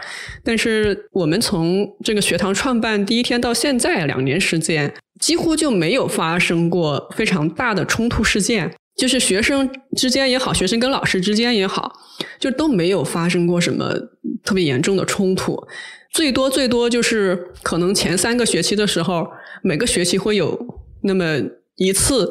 [0.43, 11.91] 但是我们从这个学堂创办第一天到现在两年时间，几乎就没有发生过非常大的冲突事件，就是学生之间也好，学生跟老师之间也好，
[12.39, 13.93] 就都没有发生过什么
[14.43, 15.57] 特别严重的冲突。
[16.13, 19.25] 最多最多就是可能前三个学期的时候，
[19.63, 20.59] 每个学期会有
[21.03, 21.39] 那么
[21.75, 22.29] 一次，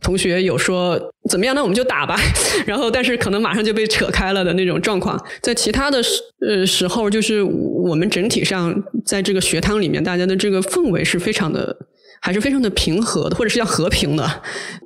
[0.00, 2.16] 同学有说怎么样，那我们就打吧。
[2.66, 5.18] 然后，但是可能马上就被扯开了的那种状况。
[5.40, 11.76] 在其他的时呃时候，就是我们整体上在这个学堂里面，大家的这个氛围是非常的。
[12.22, 14.42] 还是非常的平和的，或者是叫和平的，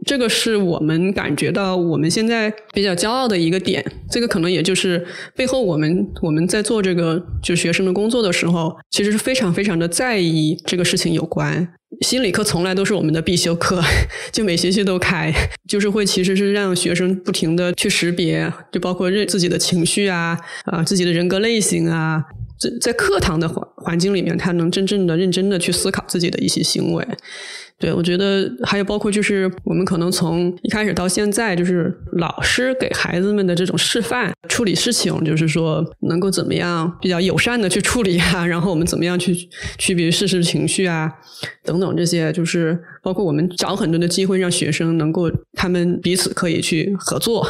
[0.07, 3.85] 这个是我们感觉到我们现在比较骄傲的一个点。
[4.11, 11.69] 这个可能也就是背后我们我们在做这个就学生的工作的时候，其实是非常非常的在意这个事情有关。
[12.01, 13.83] 心理课从来都是我们的必修课，
[14.33, 15.33] 就每学期都开，
[15.69, 22.25] 就是会其实是让学生不停的去识别，就包括认自己的情绪啊啊，自己的人格类型啊。
[22.59, 27.07] 在在课堂的环环境里面，他能真正的、认真的去思考自己的一些行为。
[27.79, 39.37] 对，我觉得还有包括就是我们可能从一开始到现在，就是老师给孩子们的这种示范处理事情，就是说能够怎么样比较友善的去处理啊，然后我们怎么样去
[39.77, 41.13] 区别事实情绪啊，
[41.65, 47.47] 等等这些，就是包括我们找很多的机会让学生能够他们彼此可以去合作。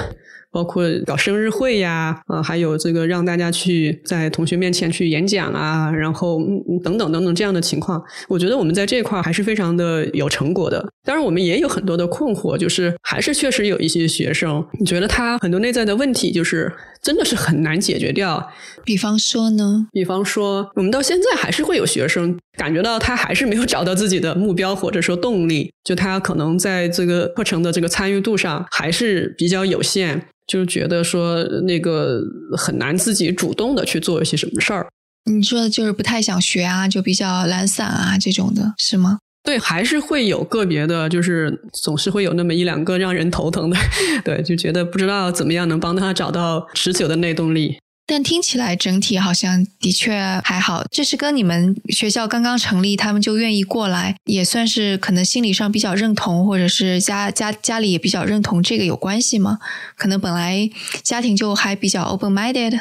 [0.57, 10.83] 包括搞生日会呀，啊，还有这个让大家去在同学面前去演讲啊，然后嗯等等等等这样的情况，我觉得我们在这块还是非常的有成果的。
[11.05, 18.51] 当然，我们也有很多的困惑，就是还是确实有一些学生，你觉得他很多内在的问题，就是真的是很难解决掉。
[18.83, 19.87] 比方说呢？
[19.93, 30.27] 比方说，我们到现在还是会有学生感觉到他还是没有找到自己的目标或者说动力，就他可能在这个课程的这个参与度上还是比较有限。
[30.47, 32.23] 就觉得说那个
[32.57, 34.87] 很难自己主动的去做一些什么事儿。
[35.29, 39.19] 你说的就是不太想学啊，就比较懒散啊，这种的是吗？
[39.43, 43.77] 对，还是会有个别的，就是总是会有那么一两个让人头疼的。
[44.25, 47.77] 对，就觉得不知道怎么样能帮他找到持久的内动力。
[48.09, 50.13] 但听起来整体好像的确
[50.45, 59.59] 还好，这是跟你们学校刚刚成立，他们就愿意过来，也算是可能心理上比较认同，或者是家家家里也比较认同这个有关系吗？
[59.97, 60.71] 可能本来
[61.03, 62.79] 家庭就还比较 open minded。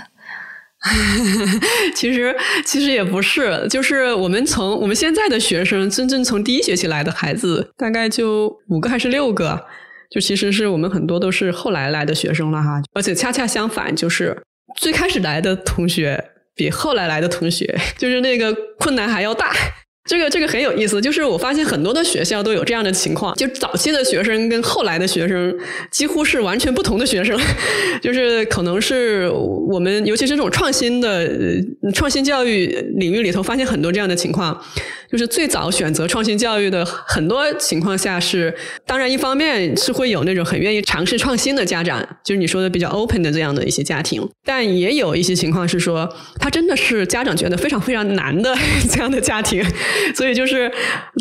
[1.95, 9.65] 其实其实也不是，就是我们从我们现在的学生，真正从第一学期来的孩子，大概就五个还是六个，
[10.11, 14.43] 就其实是我们很多都是后来来的学生了哈，而且恰恰相反，就是。
[14.75, 19.53] 最开始来的同学比后来来的同学，就是那个困难还要大。
[20.05, 25.55] 这个这个很有意思，就是我发现很多的学校都有这样的情况，就早期的学生跟后来的学生
[25.89, 27.39] 几乎是完全不同的学生，
[28.01, 31.29] 就是可能是我们尤其是这种创新的
[31.93, 34.61] 创新教育领域里头，发现很多这样的情况。
[35.07, 38.53] 就是最早选择创新教育的很多情况下是，
[38.85, 48.53] 当然一方面是会有那种很愿意尝试创新的家长，就是你说的比较 open 的这样的一些家庭，但也有一些情况是说，他真的是家长觉得非常非常难的
[48.91, 49.63] 这样的家庭，
[50.15, 50.71] 所以就是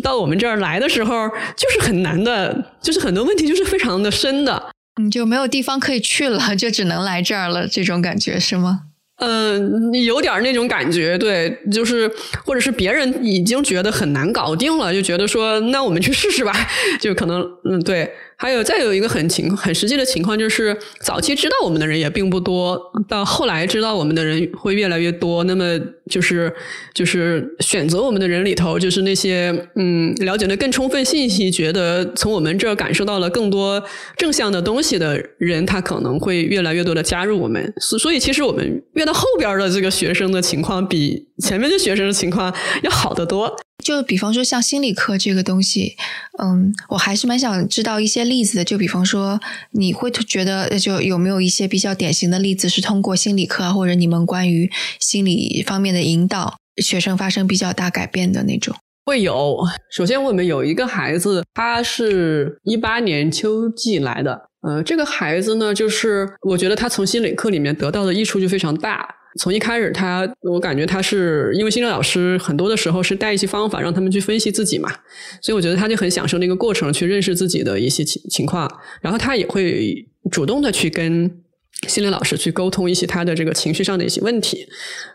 [0.03, 8.81] 到我们这儿来的时候，就是很难的，就是很多问题就是非常的深的，你就没有地方可以去了，就只能来这儿了，这种感觉是吗？
[9.17, 12.11] 嗯，有点那种感觉，对，就是
[12.43, 16.53] 或者是别人已经觉得很难搞定了，就觉得说，那我们去试试吧，
[16.99, 18.11] 就可能，嗯，对。
[18.37, 25.45] 还有再有一个很情很实际的情况，就是早期知道我们的人也并不多，到后来知道我们的人会越来越多。
[25.45, 26.53] 那么就是
[26.93, 33.83] 就是选择我们的人里头，就是那些嗯了解的更充分信息，觉得从我们这儿感受到了更多
[34.17, 37.73] 正向的东西的人，他可能会越来越多的加入我们。
[37.81, 43.55] 所所以其实我们越到后边的这个学生的情况，比前面的学生的情况要好得多。
[43.83, 45.95] 就比方说像心理课这个东西，
[46.41, 48.63] 嗯，我还是蛮想知道一些例子的。
[48.63, 49.39] 就比方说，
[49.71, 58.75] 你会觉得就有没有一些比较典型的例子，是通过心理课或者你们关于心理方面的引导，学生发生比较大改变的那种？
[59.05, 59.57] 会有。
[59.91, 64.49] 首先，我们有一个孩子，他是一八年秋季来的。
[64.61, 69.07] 呃，这个孩子呢，就是我觉得他从心理课里面得到的益处就非常大。
[69.37, 74.89] 从一开始，他我感觉他是因为心理老师很多的时候是带一些方法让他们去分析自己嘛，
[75.41, 78.67] 所以我觉得他就很享受那个过程，去认识自己的一些情情况，
[79.01, 81.29] 然后他也会主动的去跟
[81.87, 84.65] 心理老师去沟通一些他的这个情绪上的一些问题，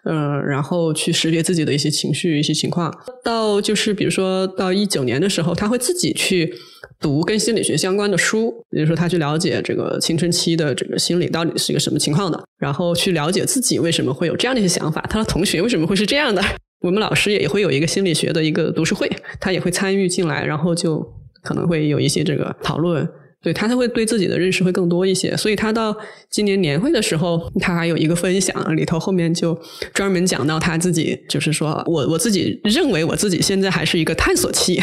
[0.04, 2.92] 嗯，然后去识别自己的一些情绪一些情况。
[3.24, 6.52] 到就是比如说到一九年的时候，他会自己去。
[6.98, 16.42] 读跟心理学相关的书，比如说他去了解这个青春期的这个心理到底是一个什么情况的，然后去了解自己为什么会有这样的一些想法，他的同学为什么会是这样的。
[16.80, 21.02] 我们老师也会有一个心理学的一个读书会，他也会参与进来，然后就
[21.42, 23.08] 可能会有一些这个讨论。
[23.42, 25.96] 对他，才会对自己的认识会更多一些，所以他到
[26.28, 29.58] 今年年会的时候，他还有一个分享，里头后面就
[29.94, 34.78] 专门讲到他自己，就是说我我自己认为我自己现在还是一个探索期，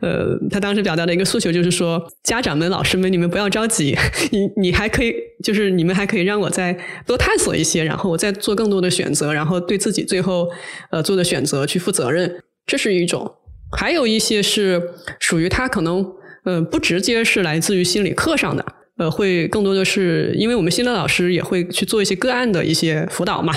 [0.00, 3.94] 呃，他当时表达的一个诉求就是说，家长们、老师们，你们不要着急，
[4.30, 6.74] 你你还可以，就是你们还可以让我再
[7.06, 10.48] 多探索一些，然后我再做更多的选择，然后对自己最后
[10.90, 13.34] 呃做的选择去负责任，这是一种，
[13.76, 14.80] 还有一些是
[15.18, 16.14] 属于他可能。
[16.44, 18.64] 嗯，不直接是来自于心理课上的，
[18.98, 23.54] 呃，会更多的是因为我们心理老师也会去做一些个案的一些辅导嘛，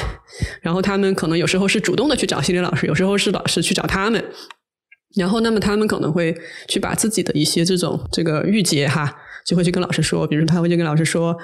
[0.62, 4.24] 然后他们可能有时候是主动的去找心理老师，有时候是老师去找他们。
[5.16, 6.36] 然后，那么他们可能会
[6.68, 11.36] 去把自己的一些这种这个郁结哈，就会去跟老师说，比如他会去跟老师说，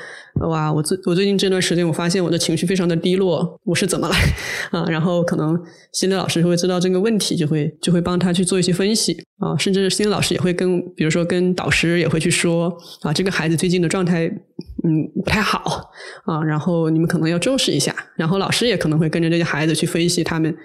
[0.42, 4.16] 哇，我最我最近这段时间我发现我的情绪非常的低落，我是怎么了
[4.72, 4.86] 啊？
[4.90, 5.56] 然后可能
[5.92, 15.92] 心理老师会知道这个问题，就会就会帮他去做一些分析啊，甚至心理老师也会跟，比如说跟导师也会去说啊，这个孩子最近的状态嗯不太好
[16.26, 20.56] 啊，然后你们可能要重视一下，然后老师也可能会跟着这些孩子去分析他们。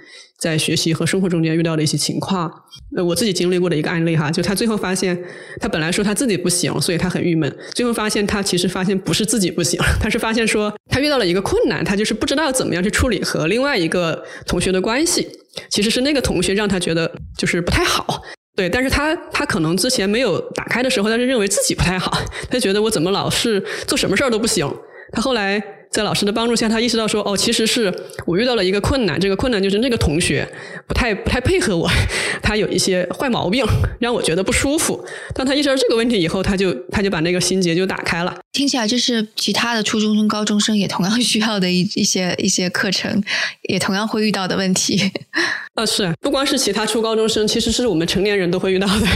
[0.44, 2.52] 在学习和生活中间遇到的一些情况，
[2.94, 5.18] 呃，我自己经历过的一个案例哈，就他最后发现，
[5.58, 15.26] 他本来说他自己不行，所以他很郁闷，最后发现他其实发现不是自己不行，他是发现说他遇到了一个困难，他就是不知道怎么样去处理和另外一个同学的关系，
[15.70, 18.20] 其实是那个同学让他觉得就是不太好，
[18.54, 22.12] 对，但是他他可能之前没有打开的时候，他是认为自己不太好，
[22.50, 24.70] 他觉得我怎么老是做什么事儿都不行，
[25.10, 25.62] 他后来。
[25.94, 27.94] 在老师的帮助下，他意识到说：“哦，其实是
[28.26, 29.18] 我遇到了一个困难。
[29.20, 30.44] 这个困难就是那个同学
[30.88, 31.88] 不太不太配合我，
[32.42, 33.64] 他有一些坏毛病，
[34.00, 35.00] 让我觉得不舒服。
[35.36, 38.36] 当他意识到这个问题以后，他就他就把那个心结就打开了。
[38.50, 43.22] 听起来这是其他的初中生、高中生也同样需要的一 一些一些课程，
[43.68, 45.00] 也同样会遇到的问题。
[45.74, 49.06] 啊， 是不光是其他初高中生，其实是我们成年人都会遇到的。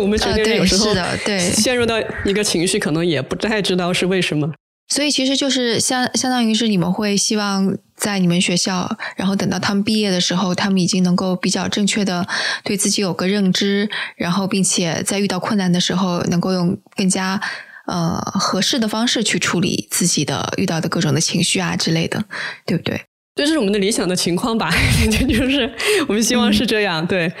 [0.00, 0.92] 我们成年人有时候
[1.24, 4.52] 对陷入到一个情绪，可能也不太知道是为什么。”
[4.88, 12.26] 所以其实就是相相当于是你们会希望在你们学校，然后等到他们毕业的时候，他们已经能够比较正确的
[12.62, 17.40] 对自己有个认知，然后并且在遇到困难的时候，能够用更加
[17.86, 22.24] 呃合适的方式去处理自己的遇到的各种的情绪啊之类的，
[22.64, 23.02] 对不对？
[23.34, 24.70] 这是我们的理想的情况吧？
[25.28, 25.74] 就是
[26.08, 27.06] 我们希望是这样。
[27.06, 27.32] 对。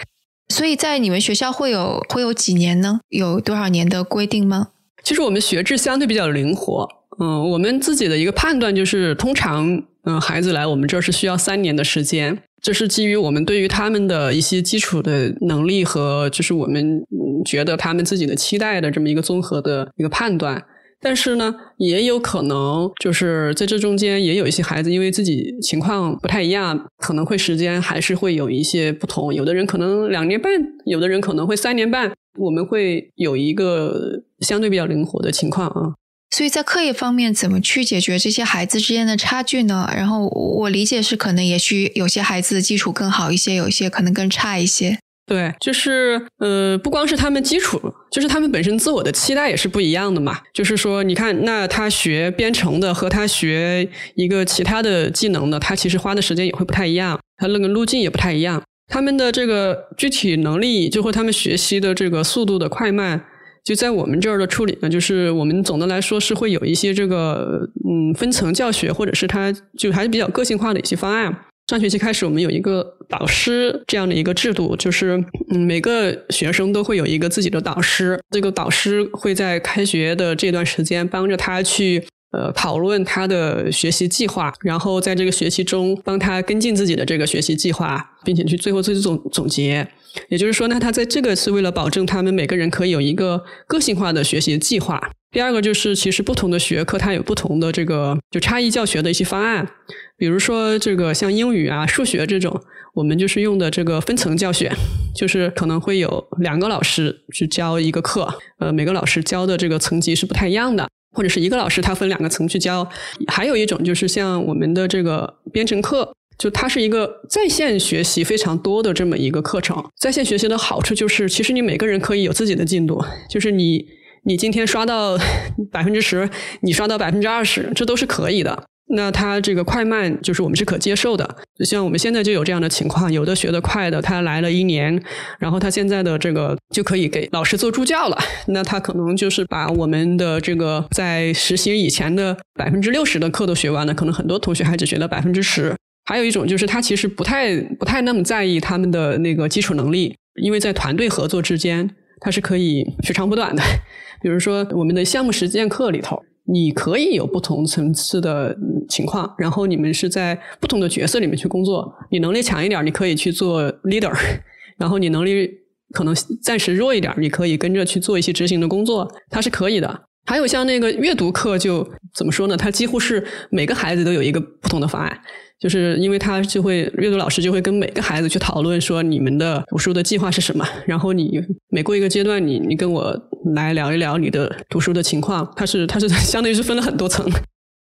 [0.48, 3.00] 所以在你们学校会有会有几年呢？
[3.08, 4.68] 有多少年的规定吗？
[5.02, 6.88] 其实我们学制相对比较灵活。
[7.18, 17.02] 嗯，我们自己的一个判断就是，通常嗯，孩子来我们这儿是需要三年的时间，这是基于我们对于他们的一些基础的能力和就是我们
[17.44, 20.62] 觉得他们自己的期待的这么一个综合的一个判断。
[20.98, 29.32] 但是呢，也有可能就是在这中间也有一些孩子，因为自己情况不太一样，可能会时间还是会有一些不同。
[29.32, 30.50] 有的人可能两年半，
[30.86, 35.94] 有的人可能会三年半，我们会有一个相对比较灵活的情况啊。
[36.30, 39.88] 所以在课业方面，怎么去解决这些孩子之间的差距呢？
[39.96, 44.98] 然后我理解是，可能也许有些孩子的基础更好一些，有一些可能更差一些。
[45.24, 47.80] 对，就是呃，不光是他们基础，
[48.12, 50.38] 就是他们本身自我的期待也是不一样的嘛。
[50.52, 58.62] 就是说，你看，那他学编程的和他学一个其他的技能的，他其实花的时间也会不太一样，他那个路径也不太一样。
[58.88, 63.24] 他们的这个具体能力，就和他们学习的这个速度的快慢。
[63.66, 71.36] 就在我们这儿的处理呢，就是我们总的来说是会有一些这个嗯分层教学，或者是它就还是比较个性化的一些方案。
[71.66, 89.88] 上学期开始，我们有一个导师这样的一个制度，就是嗯每个学生都会有一个自己的导师，这个导师会在开学的这段时间帮着他去呃讨论他的学习计划，然后在这个学期中帮他跟进自己的这个学习计划，并且去最后做总总结。
[90.28, 95.00] 也就是说呢，他在这个是为了保证他们每个人可以有一个个性化的学习计划。
[95.30, 99.68] 第二个就是，其实不同的学科它有不同的这个就差异教学的一些方案。
[100.16, 102.58] 比如说这个像英语啊、数学这种，
[102.94, 104.72] 我们就是用的这个分层教学，
[105.14, 108.26] 就是可能会有两个老师去教一个课，
[108.58, 112.88] 呃，每个老师教的这个层级是不太一样的，或者是一个老师他分两个层去教。
[113.26, 116.14] 还有一种就是像我们的这个编程课。
[116.38, 119.82] 就它是一个在线学习非常多的这么一个课程。
[119.98, 123.84] 在线学习的好处就是，其实你每个人可以有自己的进度，就是你
[124.24, 125.18] 你今天刷到
[125.72, 126.28] 百分之十，
[126.60, 128.64] 你刷到百分之二十，这都是可以的。
[128.88, 131.28] 那它这个快慢就是我们是可接受的。
[131.58, 135.02] 就像我们现在就有这样的情况，有的学得快的，他来了一年，
[135.40, 138.16] 然后他现在的这个就可以给老师做助教了。
[138.46, 145.74] 那他可能就是把我们的这个在实习以前的百分之六十的课都学完了，可能很多同学还只学了百分之十。
[146.06, 151.90] 还有一种就是他其实不太不太那么在意他们的那个基础能力，因为在团队合作之间，
[152.20, 153.62] 它是可以取长补短的。
[154.22, 158.56] 比如说我们的项目实践课里头，你可以有不同层次的
[158.88, 161.92] 情况，然后你们是在不同的角色里面去工作。
[162.10, 164.12] 你能力强一点，你可以去做 leader；
[164.78, 165.50] 然后你能力
[165.92, 170.05] 可能暂时弱一点，你可以跟着去做一些执行的工作，它是可以的。
[170.26, 172.56] 还有像那个阅读课，就怎么说呢？
[172.56, 175.20] 它几乎是每个孩子都有一个不同的方案。
[175.58, 183.18] 就是因为他就会阅读老师就会跟每个孩子去讨论说你们的读书的计划是什么，然后你每过一个阶段，你你跟我
[183.54, 185.50] 来聊一聊你的读书的情况。
[185.56, 187.26] 他是他是相当于是分了很多层。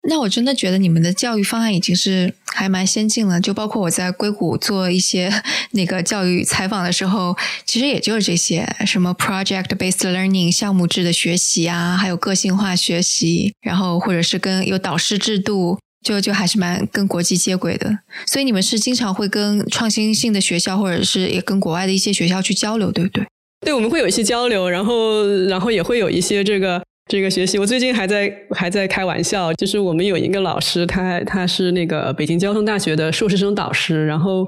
[0.07, 3.41] 那我真的觉得你们的教育方案已经是还蛮先进了。
[3.41, 5.31] 就包括我在硅谷做一些
[5.71, 7.35] 那个教育采访的时候，
[7.65, 17.99] 其实也就是这些，什么 project based learning 项目制的学习啊，还有个性化学习，然后或者是跟有导师制度，就就还是蛮跟国际接轨的。
[18.27, 23.25] 所以你们是经常会跟创新性的学校，或者是也跟国外的一些学校去交流，对不对？
[23.61, 26.83] 对，我们会有一些交流，然后然后也会有一些这个。
[27.07, 34.43] 这个学习，我最近还在还在开玩笑，就是我们有一个老师，他他是那个北京交通大学的硕士生导师，然后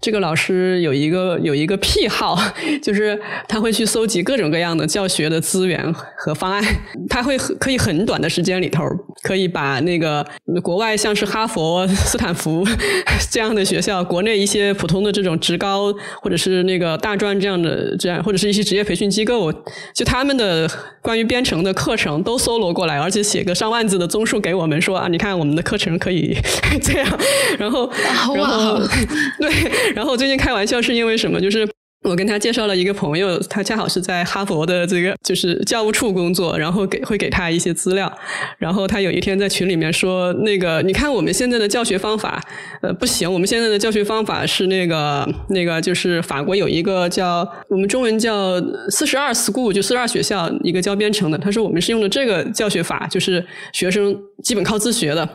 [0.00, 2.38] 这个老师有一个有一个癖好，
[2.82, 6.64] 就是他会去搜集各种各样的教学的资源和方案，
[7.10, 8.82] 他会可以很短的时间里头，
[9.22, 10.26] 可以把那个
[10.62, 12.66] 国外像是哈佛、斯坦福
[13.30, 15.92] 这样的学校，国内一些普通的这种职高
[16.22, 19.52] 或者是那个大专这样的这样，或者是一些职业培训机构，
[19.94, 20.66] 就他们的
[21.02, 21.98] 关于编程的课。
[21.98, 26.32] 程都搜罗过来，而且写个上万字的综述给我们说啊，你看我们的课程可以
[26.80, 27.18] 这样，
[27.58, 28.78] 然后，然后
[29.40, 29.50] 对，
[29.94, 31.40] 然后最近开玩笑是因为什么？
[31.40, 31.68] 就是。
[32.04, 38.10] 我跟他介绍了一个朋友，他恰好是在哈佛的这个就是教务处工作，然后给会给他一些资料。
[38.56, 42.40] 然后他有一天在群里面说：“那个，你看我们现在的教学方法，
[42.82, 48.54] 呃，不行，我们现在的教学方法是那个那个，就是法国有一个叫我们中文叫
[48.90, 51.36] 四十二 school，就四十二学校一个教编程的。
[51.36, 55.28] 他说我们是用的这个教学法，就是学生基本靠自学的。”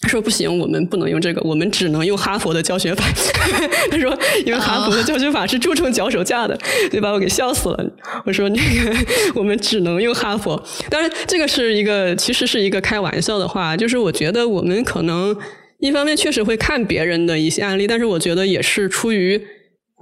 [0.00, 3.04] 他说不行，我们不能用这个，我们只能用哈佛的教学法。
[3.90, 6.58] 他说，因为哈佛的教学法是注重脚手架的，
[6.90, 7.90] 就把我给笑死了。
[8.24, 8.96] 我说那个，
[9.34, 10.60] 我们只能用哈佛。
[10.90, 13.76] 当然，这个是一个，其实是一个开玩笑的话。
[13.76, 15.36] 就是我觉得我们可能
[15.78, 19.40] 一方面确实会看别人的一些案例，但是我觉得也是出于。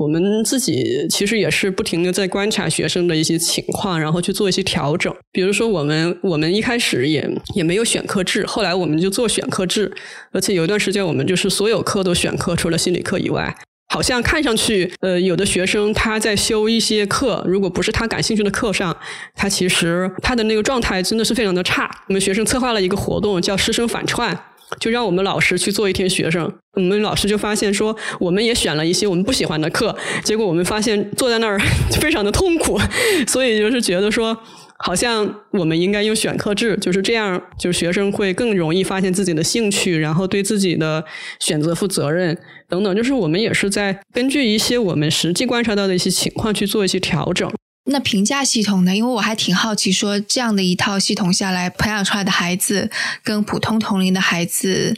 [0.00, 5.14] 我们自己其实也是不停的在观察学生的一些情况，然后去做一些调整。
[5.30, 9.92] 比如说，我们我们一开始也也没有选课制，后来我们就做选课制，
[10.32, 13.54] 而且有一段时间我们就是所有课都选课，除了心理课以外。
[13.92, 18.96] 好像看上去，呃，有的学生他在修一些课，如果不是他感兴趣的课上，
[19.34, 21.90] 他其实他的那个状态真的是非常的差。
[22.06, 24.34] 我们学生策划了一个活动，叫师生反串。
[24.78, 31.58] 就让我们老师去做一天学生，我们老师就发现说，我们也选了一些我们不喜欢的课，结果我们发现坐在那儿
[32.00, 32.78] 非常的痛苦，
[33.26, 34.36] 所以就是觉得说，
[34.78, 41.04] 好像我们应该用选课制，就是这样，就是学生会更容易发现自己的兴趣，然后对自己的
[41.40, 42.36] 选择负责任
[42.68, 47.50] 等等，就是我们也是在根据一些我们实际观察到的一些情况去做一些调整。
[47.86, 48.94] 那评价系统呢？
[48.94, 52.90] 因为我还挺好奇，说这样的一套系统下来，培养出来的孩子
[53.24, 54.94] 跟普通同龄的孩子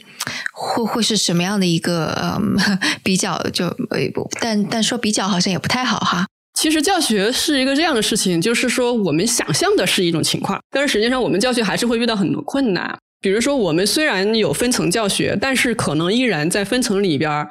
[0.51, 2.57] 会会是什么样的一个嗯
[3.01, 3.41] 比较？
[3.51, 3.75] 就
[4.39, 6.25] 但但说比较好像也不太好哈。
[6.53, 12.95] 其实教学是一个这样的事情，就是说我们想象的是一种情况，但是实际上我们教学还是会遇到很多困难。
[13.21, 17.47] 比如说，我们虽然有分层教学，但是可能依然在分层里边。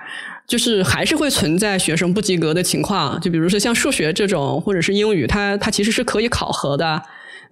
[0.47, 7.03] 就是还是会存在学生不及格的情况，就比如说像数学这种，或者是英语，它它其实是可以考核的。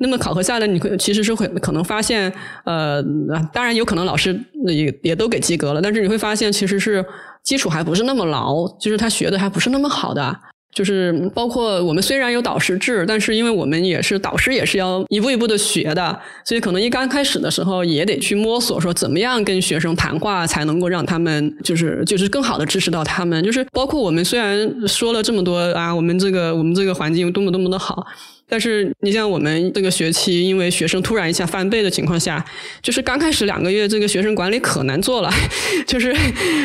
[0.03, 2.33] 那么考核下来，你会其实是会可能发现，
[2.65, 3.03] 呃，
[3.53, 7.05] 当然有可能老师也也都给及格了，但是你会发现其实是
[7.43, 10.35] 基础还不是那么牢，就是他学的还不是那么好的。
[10.73, 23.43] 就是包括我们虽然有导师制，但是因为我们也是导师，也是要一步一步的学的，所以可能一刚开始的时候也得去摸索，说怎么样跟学生谈话才能够让他们就是就是更好的支持到他们。
[23.43, 28.07] 就是包括我们虽然说了这么多啊，我们这个我们这个环境多么多么的好。
[28.51, 32.45] 但是你像我们这个学期，因为学生突然一下翻倍的情况下，
[32.83, 35.31] 就是刚开始两个月，这个学生管理可难做了，
[35.87, 36.15] 就是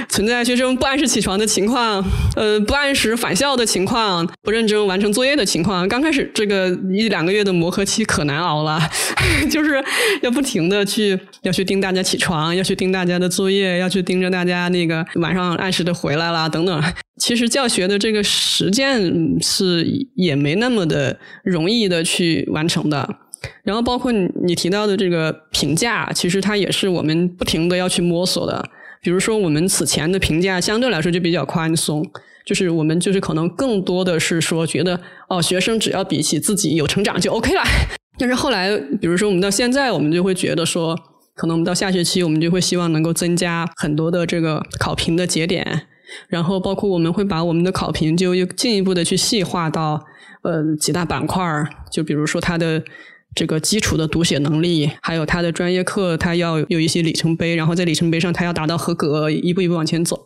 [0.09, 2.03] 存在学生不按时起床的情况，
[2.35, 5.87] 呃，不按时返校的情况，不认真完成作业的情况。
[5.87, 8.79] 刚开始这个一两个月的磨合期可难熬了，
[9.51, 9.83] 就是
[10.21, 16.83] 要不停的去要去盯大家起床，要去盯大家的作业，要去盯着大家那个晚上按时的回来啦等等。
[17.17, 19.01] 其实教学的这个实践
[19.41, 23.17] 是也没那么的容易意的去完成的，
[23.63, 28.63] 然后包括你你提到的这个评价，其实它也是我们不停的要去摸索的。
[29.01, 32.03] 比如说我们此前的评价相对来说就比较宽松，
[32.45, 34.99] 就是我们就是可能更多的是说觉得
[35.29, 37.61] 哦学生只要比起自己有成长就 OK 了。
[38.17, 40.97] 但是后来比如说我们到现在我们就会觉得说，
[41.35, 45.87] 可能我们到下学期我们就会希望能够增加很多的这个考评的节点。
[46.29, 50.05] 然后，包括我们会把我们的考评就又进一步的去细化到
[50.45, 52.81] 呃几大板块儿，就比如说他的
[53.35, 60.23] 这个基础的读写能力，还有他的专业课，他要有一些里程碑，然后在里程碑上他要达到合格，一步一步往前走。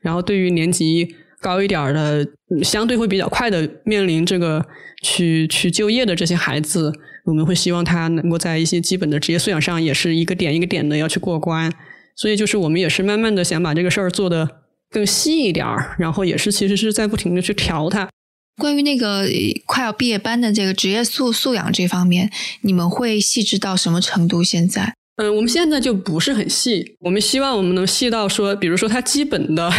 [0.00, 2.26] 然后对于年级高一点的，
[2.62, 4.64] 相对会比较快的面临这个
[5.02, 6.92] 去去就业的这些孩子，
[7.24, 11.72] 我们会希望他能够在一些基本的职业素养上，也是一个点一个点的要去过关。
[12.14, 14.48] 所以就是我们也是慢慢的想把这个事儿做得
[14.90, 18.08] 更细一点儿，然后也是其实是在不停的去调它。
[18.56, 19.26] 关于那个
[19.66, 22.30] 快要毕业班的这个职业素素养这方面，
[22.62, 24.42] 你们会细致到什么程度？
[24.42, 24.94] 现在？
[25.16, 29.72] 嗯，我们现在就不是很细，我们希望我们能细到说，比如说他基本的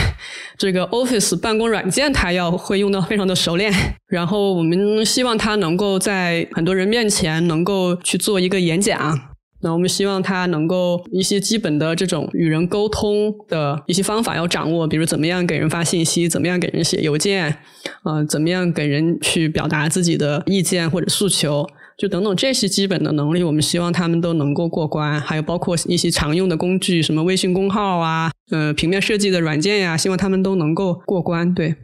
[0.58, 3.72] 这个 Office 办公软件，他要会用到非常的熟练。
[4.08, 9.27] 然后我们希望他能够在很多人面前能够去做一个演讲。
[9.62, 17.58] 那我们希望他能够一些基本的这种与人沟通的一些方法要掌握，比如怎么样给人发信息，怎么样给人写邮件，
[18.04, 21.68] 呃，怎么样给人去表达自己的意见或者诉求。
[21.98, 25.20] 就等等这些基本的能力，我们希望他们都能够过关。
[25.20, 31.52] 还有包括一些常用的工具，什么微信公号啊，呃，平面设计的软件呀，希望他们都能够过关。
[31.56, 31.76] 对，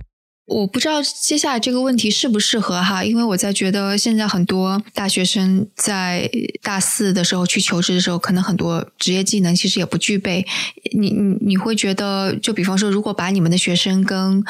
[0.45, 6.29] 我不知道接下来这个问题适不适合哈，因为我在觉得现在很多大学生在
[6.61, 10.45] 大四的时候去求职的时候，可能很多职业技能其实也不具备。
[10.91, 14.43] 你你你会觉得，就比方说，如果把你们的学生跟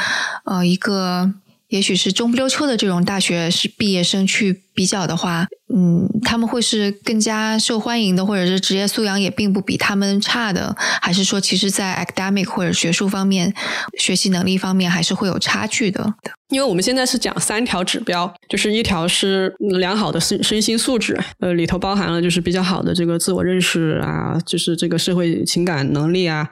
[0.45, 1.33] 呃一个。
[1.73, 13.51] 也许是中不溜秋的这种大学是毕业生去比较的话，嗯，他们会是更加受欢迎的，或者是职业素养也并不比他们差的，还是说，其实，在 academic 或者学术方面，
[13.97, 16.13] 学习能力方面还是会有差距的？
[16.49, 26.47] 因为我们现在是讲三条指标，就是一条是良好的身身心素质，呃，里头包含了就是比较好的这个自我认识啊，就是这个社会情感能力啊。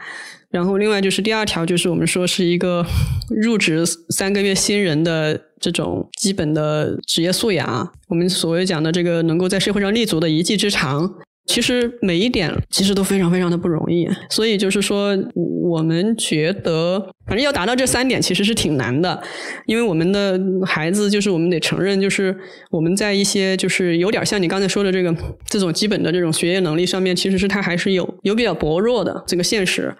[0.52, 2.86] 然后，另外就是第二条，就是我们说是一个
[3.30, 11.10] 入职三个月新人的这种基本的职业素养，我们所谓讲的这个能够在社会上立足的一技之长。
[11.52, 16.98] 其实每一点其实都非常非常的不容易，所以就是说，我们觉得
[17.28, 19.22] 反正要达到这三点其实是挺难的，
[19.66, 22.34] 因为我们的孩子就是我们得承认，就是
[22.70, 25.14] 我们在一些就是有点像你刚才说的这个
[25.50, 29.94] 这种基本的这种学业能力上面，其实是他还是有有比较薄弱的这个现实，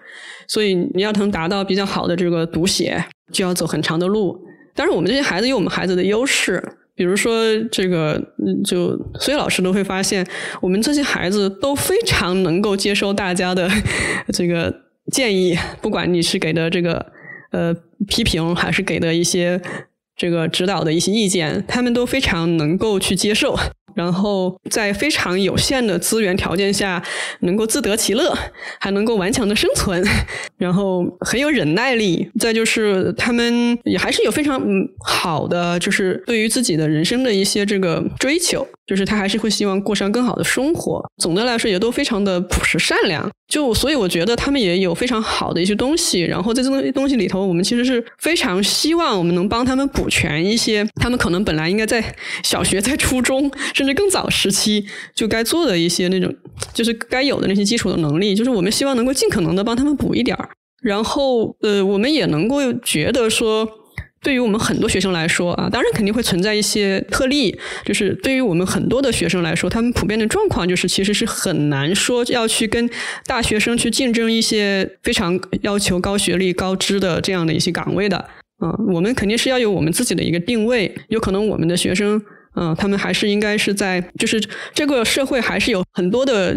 [0.48, 4.40] 所以你要能达到比较好的这个读写，就要走很长的路。
[4.74, 6.62] 但是我们这些孩子有我们孩子的优势。
[6.94, 8.20] 比如说，这个
[8.64, 10.26] 就所有老师都会发现，
[10.60, 13.68] 我们这些孩子都非常能够接受大家的
[14.32, 14.72] 这个
[15.10, 17.06] 建议，不管你是给的这个
[17.50, 17.74] 呃
[18.06, 19.60] 批评，还是给的一些
[20.16, 23.56] 这个指导的一些意见，他们都非常能够去接受。
[23.94, 27.02] 然后在非常有限的资源条件下，
[27.40, 28.32] 能够自得其乐，
[28.80, 30.02] 还能够顽强的生存，
[30.56, 32.30] 然后很有忍耐力。
[32.38, 34.60] 再就是他们也还是有非常
[35.04, 38.66] 好的，就是对于自己的人生的一些这个追求。
[38.84, 41.00] 就是他还是会希望过上更好的生活。
[41.16, 43.30] 总的来说，也都非常的朴实善良。
[43.48, 46.20] 就所以我觉得他们也有非常好的一些东西。
[46.22, 52.04] 然后在这东东西里头，我们其实是非常希望我们能帮他们补全一些他们可能本来应该在
[52.42, 53.50] 小学、在初中
[53.82, 56.32] 甚至更早时期就该做的一些那种，
[56.72, 58.34] 就是该有的那些基础的能力。
[58.34, 60.48] 就是我们希望能够尽可能的帮他们补一点儿。
[60.82, 63.68] 然后呃，我们也能够觉得说。
[64.24, 67.58] 对于我们很多学生来说啊，当然肯定会存在一些特例。
[67.84, 72.88] 就是对于我们很多的学生来说，他们普遍的状况就是，其实是很难说要去跟
[73.26, 78.24] 大学生去竞争一些非常要求高学历、高知的这样的一些岗位的。
[78.64, 80.94] 嗯，我们肯定是要有我们自己的一个定位。
[81.08, 82.22] 有可能我们的学生。
[82.54, 84.42] 嗯，他们还是应该是在，就是
[84.74, 86.54] 这个社会还是有很多的，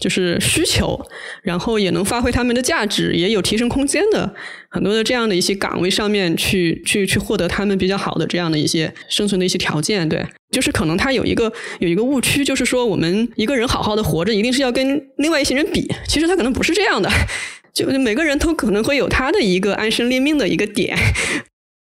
[0.00, 1.00] 就是需求，
[1.42, 4.34] 然后也能发挥他们的价值，也有提升空间的
[4.68, 10.08] 很多的这样的一些岗位上面去去去获得他们比较好的这样的一些生存的一些条件。
[10.08, 17.08] 对，就是可能他有一个有一个误区，就是说我们一个人好好的活着，一定是要跟另外一些人比，其实他可能不是这样的，
[17.72, 20.98] 就每个人都可能会有他的一个安身立命的一个点。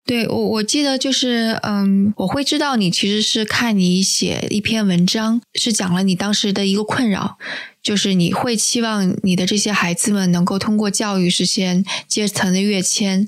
[0.07, 7.37] 对我，我记得就是，嗯，我会知道你其实是看你写一篇文章，是讲了你当时的一个困扰，
[7.83, 13.27] 就是你会期望你的这些孩子们能够通过教育实现阶层的跃迁，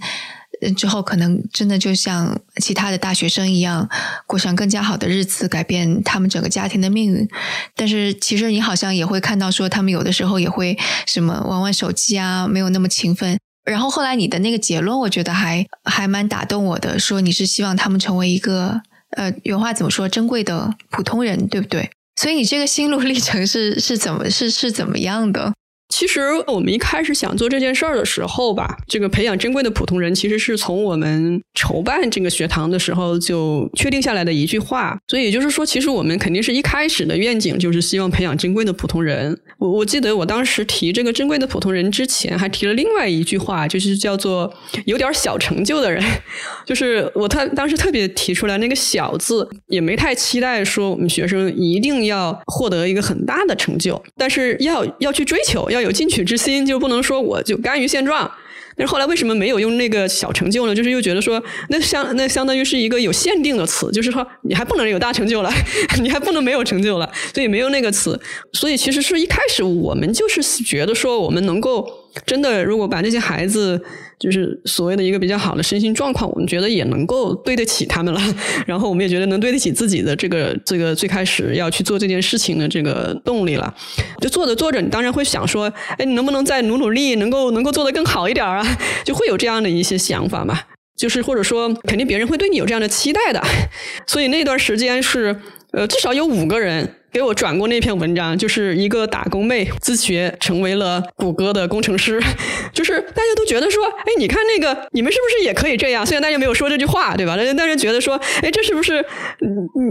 [0.77, 3.89] 之后可能真的就像其他的大学生一样，
[4.25, 7.27] 过上更加好的日子，改变他们整个家庭的命运。
[7.75, 13.38] 但是其实你好像也会看到说，他们有的时候也会什么玩玩手机啊，没有那么勤奋。
[13.70, 21.89] 然后后来你的那个结论，我觉得还还蛮打动我的，说你是希望他们成为一个呃原话怎么说珍贵的普通人，对不对？
[22.15, 25.53] 所以你这个心路历程是是怎么是是怎么样的？
[25.89, 34.97] 其实我们一开始想做这件事儿的时候吧，这个培养珍贵的普通人，其实是从我们筹办这个学堂的时候就确定下来的一句话。
[35.07, 39.35] 所以也就是说，其实我们肯定是一开始的愿景就是希望培养珍贵的普通人。
[39.57, 44.53] 我我记得我当时提这个珍贵的普通人之前，还提了另外一句话，就是叫做
[44.85, 46.01] 有点小成就的人。
[46.67, 55.78] 就是我他当时特别提出来那个“小”字，也没太期待说我们学生一定要获得一个很大的成就，但是要要去追求要。
[55.80, 58.30] 要有进取之心，就不能说我就甘于现状。
[58.75, 60.73] 但是后来为什么没有用那个小成就呢？
[60.73, 65.51] 就是又觉得说，那相那相当于是一个有限定的词，就是说你还不能有大成就了，
[66.01, 68.19] 你还不能没有成就了，所以没有那个词。
[68.53, 71.86] 所以其实是一开始我们就是觉得说，我们能够
[72.26, 73.82] 真的如果把这些孩子。
[74.20, 78.20] 就是所谓的一个比较好的身心状况，我们觉得也能够对得起他们了。
[78.67, 83.74] 然后我们也觉得能对得起自己的这个这个最开始要去做这件事情的这个动力了。
[84.20, 88.61] 就做着做着，你当然会想说，哎，你能不能再努努力，能够能够做得更好一点啊？
[89.05, 90.59] 就会有这样的一些想法嘛。
[90.97, 93.41] 就是或者说，肯定别人会对你有这样的期待的。
[94.05, 95.34] 所以那段时间是，
[95.72, 96.95] 呃，至少有五个人。
[97.12, 102.22] 给我转过那篇文章，就是一个打工妹自学成为了谷歌的工程师，
[102.72, 106.05] 就是大家都觉得说，哎，你看那个，你们是不是也可以这样？
[106.05, 107.34] 虽然大家没有说这句话，对吧？
[107.36, 109.03] 但是大家觉得说，哎，这是不是，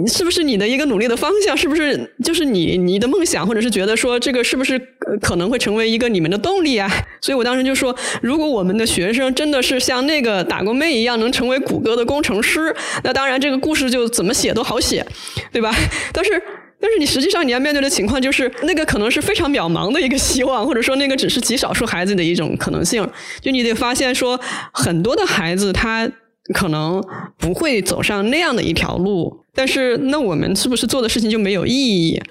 [0.00, 1.56] 你是不是你的一个努力的方向？
[1.56, 3.46] 是不是就是你你的梦想？
[3.46, 4.78] 或者是觉得说，这个是不是
[5.20, 6.88] 可能会成为一个你们的动力啊？
[7.20, 15.04] 所以我当时就说，如果我们的学生真的是像那个打工妹一样，能成为谷歌的工程师，那当然这个故事就怎么写都好写，
[15.52, 15.74] 对吧？
[16.12, 16.40] 但是。
[16.80, 23.08] 但是你实际上你要面对的情况就是，那个可能是非常渺茫的一个希望，或者说那个只是极少数孩子的一种可能性。
[23.40, 24.38] 就你得发现说，
[24.72, 26.10] 很多的孩子他
[26.54, 27.02] 可能
[27.36, 29.44] 不会走上那样的一条路。
[29.54, 32.22] 但是那我们是不是做的事情就没有意义？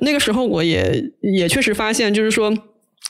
[0.00, 2.52] 那个时候我也也确实发现，就是说。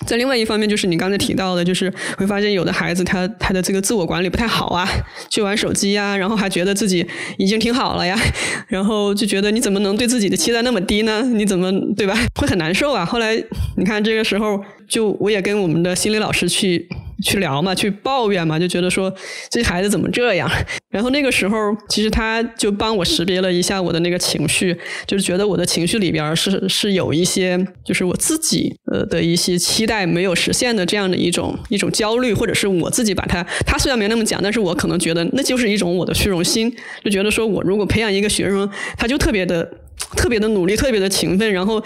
[0.07, 4.89] 在另外一方面，就是你刚才提到的，就是会发现有的孩子他他的这个自我管理不太好啊，
[5.29, 8.19] 去玩手机呀，然后还觉得自己已经挺好了呀，
[8.69, 11.23] 然后就觉得你怎么能对自己的期待那么低呢？
[11.35, 12.17] 你怎么对吧？
[12.37, 13.05] 会很难受啊。
[13.05, 13.37] 后来
[13.77, 16.89] 你看这个时候，就我也跟我们的心理老师去。
[17.23, 19.13] 去聊嘛，去抱怨嘛，就觉得说
[19.51, 20.51] 这孩子怎么这样。
[20.91, 21.57] 然后那个时候，
[21.89, 39.71] 其实他就帮我识别了一下我的那个情绪，就是觉得我的情绪里边是是有一些，就是我自己呃的一些期待没有实现的这样的一种一种焦虑，或者是我自己把他，他虽然没那么讲，但是我可能觉得那就是一种我的虚荣心，就觉得说我如果培养一个学生，他就特别的。
[40.17, 41.79] 特别的努力，特别的勤奋，然后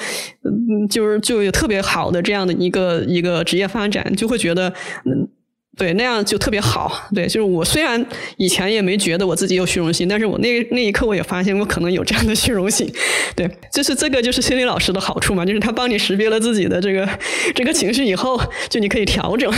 [0.42, 4.68] 嗯，就是就有特别好的这样的一个一个职业发展，就会觉得
[5.04, 5.28] 嗯，
[5.76, 7.08] 对那样就特别好。
[7.14, 8.04] 对，就是我虽然
[8.36, 12.90] 以前也没觉得我自己有虚荣心，但是我那那一刻我也发现我可能有这样的虚荣心。
[13.36, 17.08] 对，就是这个就是心理老师的好处嘛，就是他帮你识别了自己的这个
[17.54, 19.52] 这个情绪以后，就你可以调整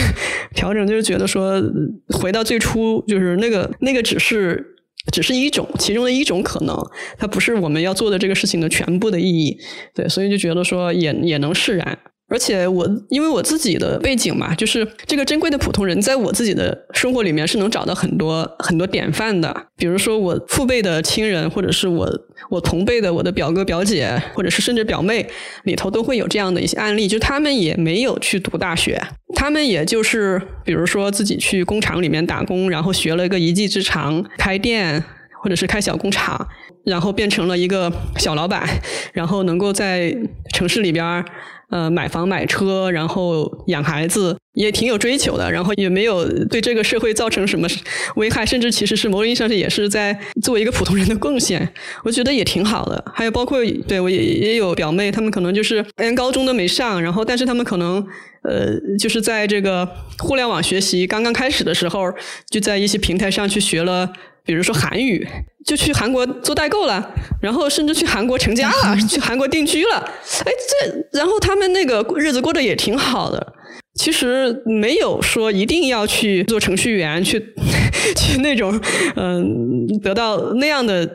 [0.55, 1.63] 调整，就是觉得说
[2.09, 4.73] 回到最初，就是那个那个只是。
[5.13, 6.77] 只是一种其中的一种可能，
[7.19, 9.59] 它不是我们要做的这个事情的全部的意义。
[9.95, 11.99] 对，所以就觉得说也也能释然。
[12.29, 19.55] 而且我因为我自己的背景嘛，就是这个珍贵的普通人，在我自己的生活里面是能找到很多很多典范的。
[19.77, 22.11] 比如说我父辈的亲人，或者是我
[22.51, 25.25] 我同辈的我的表哥表姐，或者是甚至表妹
[25.63, 29.01] 里头都会有这样的一些案例，就他们也没有去读大学，
[29.37, 35.01] 他们也就是比如说自己去工厂里面打工，然后学了一个一技之长，开店
[35.45, 36.49] 或者是开小工厂，
[36.85, 38.69] 然后变成了一个小老板，
[39.13, 40.13] 然后能够在
[40.53, 41.25] 城市里边。
[41.71, 47.67] 呃，买房买车，然后养孩子，也挺有追求的，然后也没有对这个社会造成什么
[48.15, 51.69] 危害，甚至其实是某种意义上是也是在作为一个普通人的贡献，
[52.05, 53.05] 我觉得也挺好的。
[53.13, 53.59] 还有包括
[53.89, 57.97] 对我也也有表妹，他们可能就是连高中都没上，然后但是他们可能
[58.43, 59.89] 呃就是在这个
[60.19, 62.13] 互联网学习刚刚开始的时候，
[62.49, 64.13] 就在一些平台上去学了。
[64.45, 65.27] 比如说韩语，
[65.67, 67.05] 就去韩国做代购了，
[67.43, 69.97] 然后甚至去韩国成家了， 去韩国定居了。
[70.45, 73.55] 哎，这然后他们那个日子过得也挺好的。
[73.99, 77.41] 其实没有说一定要去做程序员，去
[78.17, 78.81] 去那种
[79.17, 81.11] 嗯得到那样的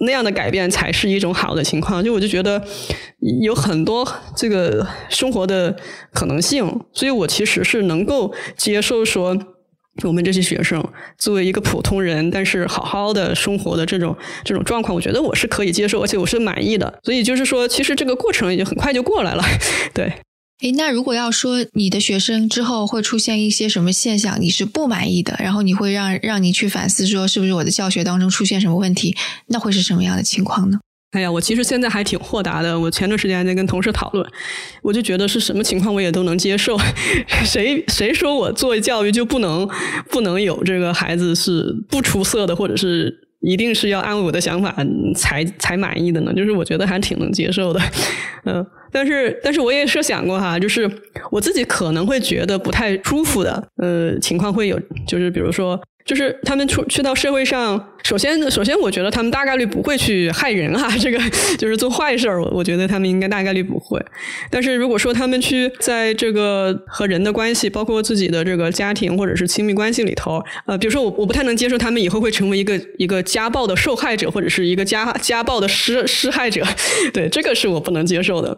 [0.00, 2.04] 那样的改变才是一种好的情况。
[2.04, 2.62] 就我就觉得
[3.42, 5.74] 有很多这个生活的
[6.12, 9.36] 可能性，所以我其实是能够接受说。
[10.02, 10.82] 我们这些学生
[11.18, 17.00] 作为一个普通人，但是好好的生活的这种这种状况，我觉得我是可以接受，而且我是满意的。
[17.02, 19.42] 所以就是说，其实这个过程也很快就过来了。
[19.94, 20.12] 对。
[20.62, 29.14] 诶，那如果要说你的学生之后会出现一些什么现象，你是不满意的，然后你会让让你去反思，说是不是我的教学当中出现什么问题？
[29.48, 30.78] 那会是什么样的情况呢？
[31.16, 32.78] 哎呀，我其实现在还挺豁达的。
[32.78, 34.26] 我前段时间还在跟同事讨论，
[34.82, 36.76] 我就觉得是什么情况我也都能接受。
[37.42, 39.66] 谁谁说我做教育就不能
[40.10, 43.10] 不能有这个孩子是不出色的，或者是
[43.40, 44.76] 一定是要按我的想法
[45.14, 46.34] 才才满意的呢？
[46.34, 47.80] 就是我觉得还挺能接受的，
[48.44, 48.66] 嗯。
[48.92, 50.90] 但是但是我也设想过哈，就是
[51.30, 55.80] 我自己可能会觉得不太舒服的，呃，情况会有，就是比如说。
[56.06, 61.18] 就是他们出去到社会上，首先，首先，我觉得他们大概率不会去害人哈，这个
[61.58, 64.00] 就是做坏事儿，我我觉得他们应该大概率不会。
[64.48, 76.64] 但是如果说他们去在这个和人的关系，包括自己的这个家庭或者是亲密关系里头，呃，比如说我我不太能接受他们以后会成为一个一个家暴的受害者，或者是一个家家暴的施施害者，
[77.12, 78.56] 对，这个是我不能接受的。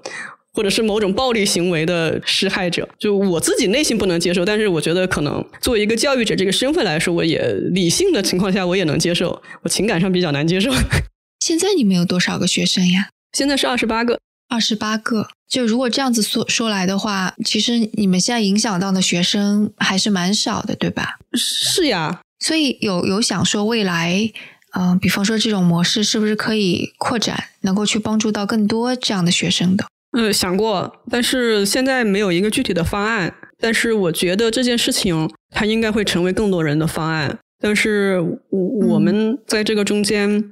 [0.58, 7.40] 或者是某种暴力行为的施害者，就我自己内心不能接受，但是我觉得可能作为一个教育者这个身份来说，我也
[7.70, 10.72] 理性的情况下我也能接受，我情感上比较难接受。
[11.38, 13.10] 现在你们有多少个学生呀？
[13.32, 15.28] 现在是二十八个，二十八个。
[15.48, 21.20] 就如果这样子说说来的话，其实你们现在影响到的学生还是蛮少的，对吧？
[21.34, 22.20] 是呀。
[22.40, 24.28] 所以有有想说未来，
[24.76, 29.86] 嗯，比方说这种模式是不是可以扩展，能够去帮助到更多这样的学生的？
[30.18, 33.32] 呃，想过，但是现在没有一个具体的方案。
[33.60, 37.38] 但是我觉得这件事情它应该会成为更多人的方案。
[37.60, 38.18] 但是
[38.50, 40.44] 我我们在这个中间，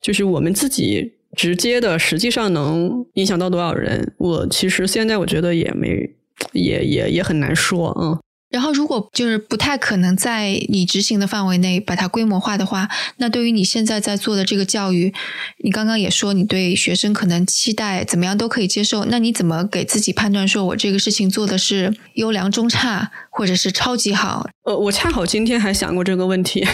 [0.00, 4.12] 就是我们自己直接的，实际上能影响到多少人？
[4.18, 6.14] 我其实现在我觉得也没，
[6.52, 8.16] 也也也很难说，嗯。
[8.50, 12.88] 然后，如果就是不太可能在你执行的范围内把它规模化的话，
[13.18, 15.14] 那对于你现在在做的这个教育，
[15.62, 24.44] 你刚刚也说你对学生可能期待怎么样都可以接受，那你怎么给自己判断说我这个事情做的是优良、中差，或者是超级好？
[24.64, 26.66] 呃，我恰好今天还想过这个问题，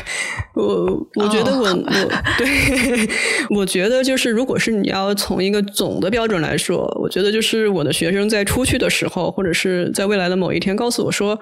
[0.54, 3.08] 我我觉得我我对，
[3.54, 11.38] 我觉得就是如果是你要从一个总的标准来说，我觉得就是我的学生在出去的时候，或者是在未来的某一天告诉我说。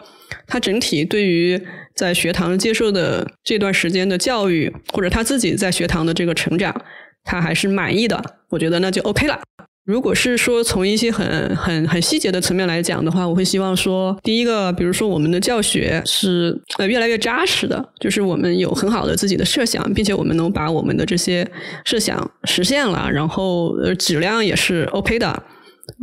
[0.47, 1.61] 他整体对于
[1.95, 6.75] 在学堂接受的这段时间的教育，或者他自己在学堂的这个成长，
[7.23, 8.23] 他还是满意的。
[8.51, 9.41] 我觉得那就 OK 了。
[9.85, 21.47] 如果是说从一些很很很细节的层面来讲的话，我会希望说，第一个，比如说我们的教学是呃越来越扎实的，就是我们有很好的自己的设想，并且我们能把我们的这些
[21.85, 25.43] 设想实现了，然后呃质量也是 OK 的。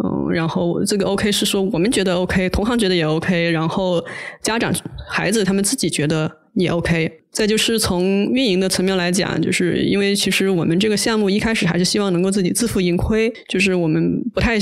[0.03, 4.03] 嗯，然后这个 OK 是说我们觉得 OK，同行觉得也 OK，然后
[4.41, 4.73] 家长、
[5.09, 7.11] 孩子他们自己觉得也 OK。
[7.31, 14.59] 再就是从运营的层面来讲，就是因为其实我们这个项目一开始还是希望能够自己自负盈亏，就是我们不太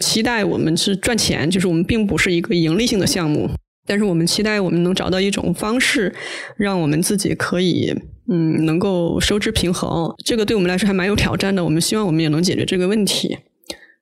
[0.00, 3.48] 期待我们是赚钱，就是我们并不是一个盈利性的项目，
[3.86, 6.12] 但是我们期待我们能找到一种方式，
[6.56, 7.94] 让我们自己可以
[8.28, 10.12] 嗯能够收支平衡。
[10.24, 13.38] 这个对我们来说还蛮有挑战的，我们希望我们也能解决这个问题。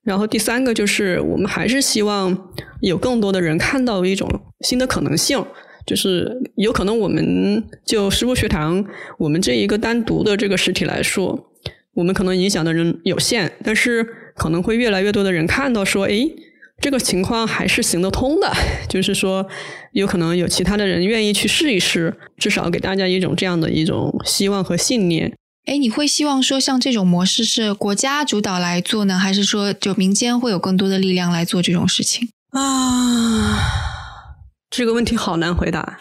[0.03, 4.28] 然后第三个就是，我们还是希望有更多的人看到一种
[4.61, 5.44] 新的可能性，
[5.86, 8.84] 就是有可能我们就实物学堂，
[9.18, 11.51] 我们这一个单独的这个实体来说，
[11.94, 16.26] 我们可能影响的人有限，但是可能会越来越多的人看到说，哎，
[16.80, 18.51] 这个情况还是行得通的，
[18.88, 19.46] 就是说，
[19.92, 25.36] 有可能有其他的人愿意去试一试，至少给大家一种这样的一种希望和信念。
[25.66, 33.58] 哎，你会希望说像这种模式是国家主导来做呢，还是说就民间会有更多的力量来做这种事情啊？
[34.70, 35.98] 这个问题好难回答。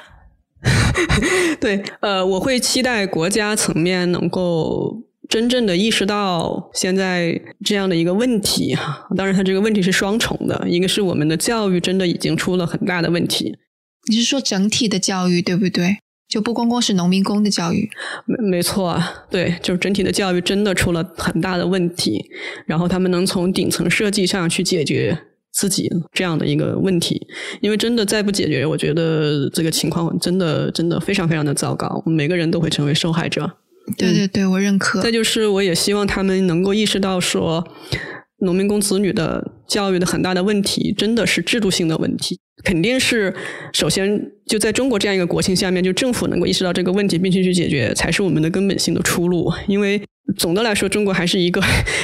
[1.60, 8.78] 对，呃，我会期待国家层面能够真正的意识到现在这样的一个问题。
[9.16, 13.58] 当然，它这个问题是双重的，一个是我们的教育真的已经出了很大的问题。
[14.10, 16.00] 你是说整体的教育对不对？
[16.30, 17.90] 就不光光是农民工的教育，
[18.26, 19.02] 没没错，
[19.32, 22.24] 对，就是整体的教育真的出了很大的问题。
[22.68, 25.18] 然后他们能从顶层设计上去解决
[25.52, 27.26] 自己这样的一个问题，
[27.62, 33.52] 因为真的再不解决，我觉得这个情况真的真的非常非常的糟糕，每个人都会成为受害者。
[33.98, 35.02] 对对对，我认可。
[35.02, 37.68] 再就是，我也希望他们能够意识到说。
[38.42, 42.40] 农民工子女的教育的很大的问题，真的是制度性的问题。
[42.64, 43.34] 肯定是
[43.72, 49.50] 首先就在中国这样一个国情下面，就政府能够意识到这个问题，并且去解决，才是我们的根本性的出路。
[49.68, 50.02] 因为
[50.38, 51.62] 总的来说，中国还是一个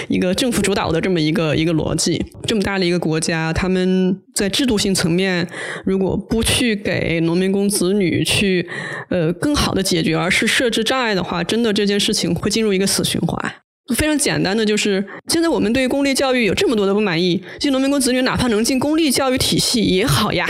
[0.08, 2.24] 一个政府主导的这么一个一个逻辑。
[2.48, 5.46] 这么大的一个国家，他们在制度性层面，
[5.86, 8.66] 如果不去给农民工子女去
[9.10, 13.56] 呃更好的解决，而是设置障碍的话，真的这件事情会进入一个死循环。
[13.94, 20.48] 非常简单的就是，现在我们对公立教育有这么多的不满意，进农民工子女哪怕能进公立教育体系也好呀。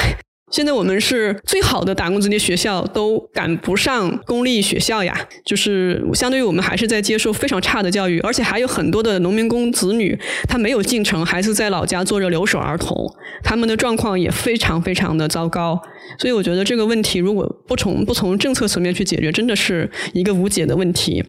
[0.51, 10.17] 现在我们是最好的打工子弟学校都赶不上公立学校呀，就是相对于我们还是在接受非常差的教育，而且还有很多的农民工子女
[10.47, 12.95] 他没有进城，还是在老家做着留守儿童，
[13.43, 15.81] 他们的状况也非常非常的糟糕。
[16.19, 21.25] 所以我觉得这个问题如果不从不从政策层面去解决，真的是一个无解的问题。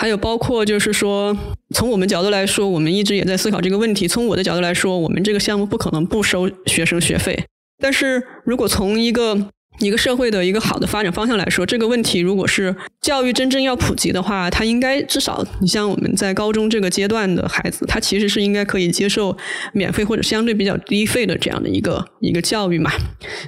[0.00, 1.36] 还有包括就是说，
[1.74, 4.08] 从我们角度来说，我们一直也在思考这个问题。
[4.08, 7.44] 从我的角度来说，我们这个项目不可能不收学生学费。
[7.82, 19.36] 但是如果从一个一个社会的一个好的发展方向来说，这个问题如果是教育真正要普及的话，它应该至少，你像我们在高中这个阶段的孩子，他其实是应该可以接受
[19.74, 22.90] 免费或者相对比较低费的这样的一个一个教育嘛，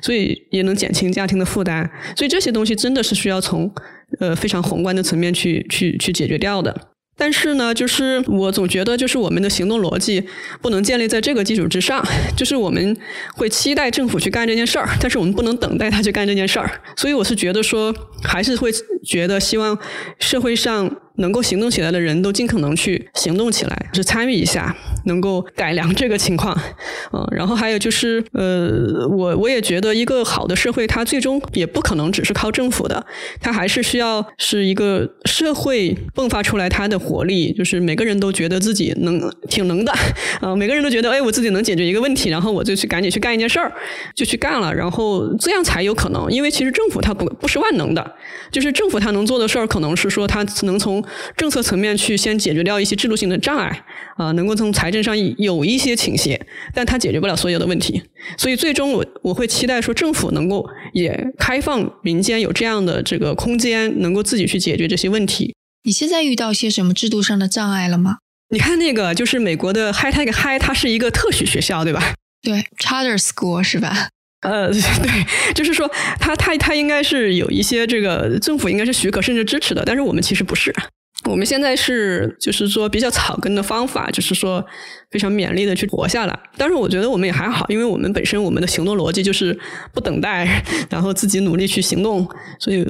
[0.03, 1.91] 所以也能减轻家庭的负担。
[2.15, 3.73] 所以这些东西真的是需要从
[4.23, 6.89] 呃非常宏观的层面去去去解决掉的。
[7.15, 10.25] 但是呢，就是我总觉得，就是我们的行动逻辑
[10.63, 12.03] 不能建立在这个基础之上。
[12.35, 12.97] 就是我们
[13.35, 16.71] 会期待政府去干这件事儿，但是我们不能等待他去干这件事儿。
[16.97, 18.73] 所以我是觉得说，还是会
[19.05, 19.79] 觉得希望
[20.19, 20.97] 社会上。
[21.17, 26.57] 能够行动起来的人都尽可能去行动起来，是参与一下，能够改良这个情况，
[27.13, 33.05] 嗯，然后还有就是，呃，我我也觉得一个好的社会，它最终也不可能只是靠政府的，
[33.41, 39.93] 它还是需要是一个社会迸发出来它的活力，就是每个人都觉得自己能挺能的，
[40.41, 43.73] 啊， 每个人都觉得，哎，我自己能解决一个问题，然后我就去赶紧去干一件事儿，
[44.15, 48.15] 就去干了，然后这样才有可能，因为其实政府它不不是万能的，
[48.51, 51.03] 就是政府它能做的事儿，可能是说它能从
[51.37, 53.85] 政策层面去先解决掉一些制度性的障碍
[54.17, 56.41] 啊，能够从财政上有一些倾斜，
[56.75, 58.03] 但它解决不了所有的问题。
[58.37, 65.55] 所以最终我我会期待说政府能够也开放民间有这样的这个空间，能够自己去解决这些问题。
[65.85, 68.19] 你现在遇到些什么制度上的障碍了吗？
[68.51, 72.15] 你看那个就是美国的 High Tech High，它是一个特许学校，对吧？
[72.43, 74.11] 对，Charter School 是吧？
[74.43, 75.91] 呃，对，就是说
[76.21, 80.75] 它它它应该是有一些这个政府应该是许可甚至支持的，但是我们其实不是。
[81.25, 84.65] 我们现在是就是说比较草根的方法，就是说
[85.11, 86.39] 非常勉力的去活下来。
[86.57, 89.57] 但是我觉得我们也还好，因为我们本身我们的行动逻辑就是
[89.93, 92.85] 不等待， 然后自己努力去行动，所以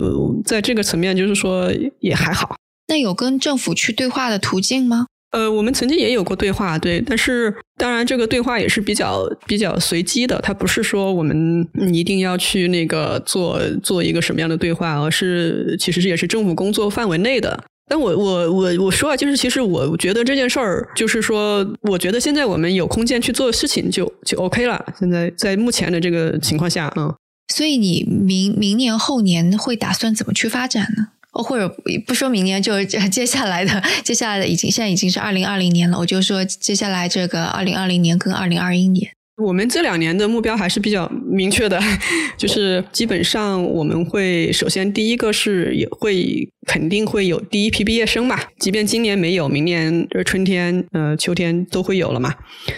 [0.45, 1.70] 在这个层面就是说
[2.01, 2.57] 也还好。
[2.89, 5.07] 那有跟政府去对话的途径吗？
[5.30, 17.64] 呃，我们曾经也有过对话，对，但是当然这个对话也是比较比较随机的，它不是说我们一定要去那个做做一个什么样的对话，而是其实也是政府工作范围内的。
[17.89, 24.83] 但我我我我说啊，就是其实我觉得这件事儿，就是说，我觉得现在我们有空间去做事情，就就 OK 了。
[24.99, 27.14] 现在在目前的这个情况下，嗯。
[27.53, 31.09] 所以你明明年后年会打算怎么去发展呢？
[31.33, 31.68] 哦，或者
[32.07, 39.11] 不说明年，就接下来的接下来的已经现在已经是二零二零年了，我就说接下来这个二零二零年跟二零二一年。
[39.43, 41.80] 我们这两年的目标还是比较明确的，
[42.38, 52.34] 就是基本上我们会首先第一个是也会肯定会有第一批毕业生嘛，即便今年没有，明年春天、呃秋天都会有了嘛。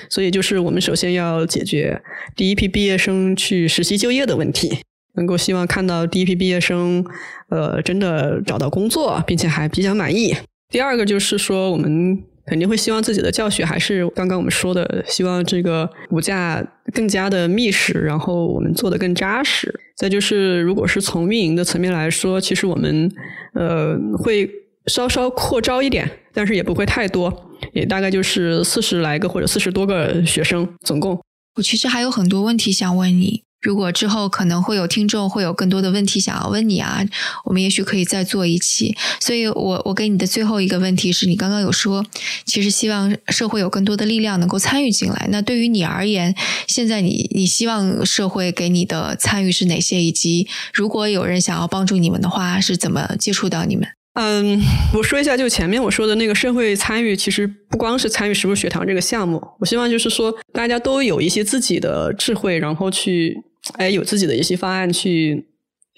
[0.09, 2.01] 所以就是我们首先要解决
[2.35, 4.79] 第一批毕业生去实习就业的问题，
[5.17, 7.05] 能够希望看到第一批毕业生
[7.51, 10.35] 呃真的找到工作，并且还比较满意。
[10.71, 12.23] 第二个就是说我们。
[12.47, 19.75] 肯定会希望自己的教学还是刚刚我们说的，希望这个骨架更加的密实，然后我们做的更扎实。
[19.97, 23.11] 再就是，如果是从运营的层面来说，其实我们
[23.55, 24.51] 呃会
[24.87, 31.19] 稍稍扩招一点，但是也不会太多，也大概就是四十来个或者四十多个学生总共。
[31.57, 33.43] 我其实还有很多问题想问你。
[33.65, 37.03] 如果之后可能会有听众会有更多的问题想要问你啊，
[37.47, 38.95] 我们也许可以再做一期。
[39.19, 42.05] 所以我我给你的最后一个问题是你刚刚有说，
[42.45, 45.29] 其实希望社会有更多的力量能够参与进来。
[45.31, 46.35] 那对于你而言，
[46.69, 50.03] 现在你你希望社会给你的参与是哪些？
[50.03, 53.89] 以及如果有人想要帮助你们的话，是怎么接触到你们？
[54.21, 54.61] 嗯，
[54.93, 63.35] 我说一下，就前面我说的那个社会参与，其实不光是参与食物学堂这个项目，我希望就是说大家都有一些自己的智慧，然后去。
[63.79, 65.47] 哎，有自己的一些方案去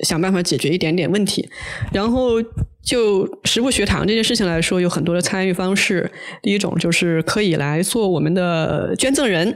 [0.04, 1.48] 想办法解决一点点问题。
[1.92, 2.40] 然后
[2.84, 6.10] 就食物学堂这件事情来说，有很多的参与方式。
[6.42, 9.48] 第一种就是可以来做我们的捐赠人，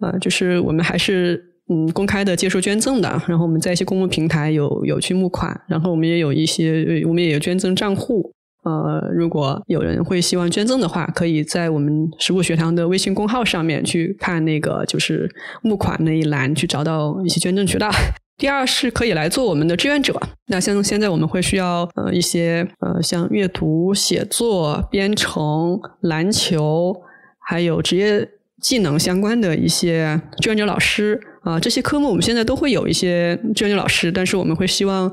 [0.00, 3.08] 啊，就是我们还是嗯公开的接受捐赠的。
[3.28, 8.32] 然后我们在一些公共平台有有去募款，然后我们也有一些我们也有捐赠账户。
[8.62, 15.30] 呃，如果有人会希望捐赠的话，可以在我们食物学堂的微信公号上面去看那个就是
[15.62, 17.90] 募款那一栏，去找到一些捐赠渠道。
[18.36, 20.18] 第二是可以来做我们的志愿者。
[20.46, 27.02] 那像现在我们会需要呃一些呃像阅读、写作、编程、篮球，
[27.38, 28.26] 还有职业
[28.62, 35.12] 技能相关的一些志愿者老师，啊，这些科目我们现在都会有一些志愿者老师，但是我们会希望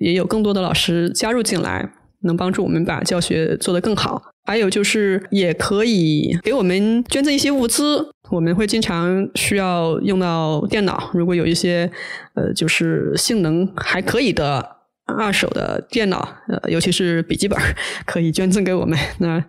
[0.00, 1.86] 也有更多的老师加入进来，
[2.22, 4.22] 能帮助我们把教学做得更好。
[4.44, 11.88] 还有就是也可以给我们捐赠一些物资，我们会经常需要用到电脑，如果有一些
[12.34, 17.56] 呃就是性能还可以的二手的电脑，呃尤其是笔记本，
[18.04, 18.98] 可以捐赠给我们。
[19.20, 19.44] 那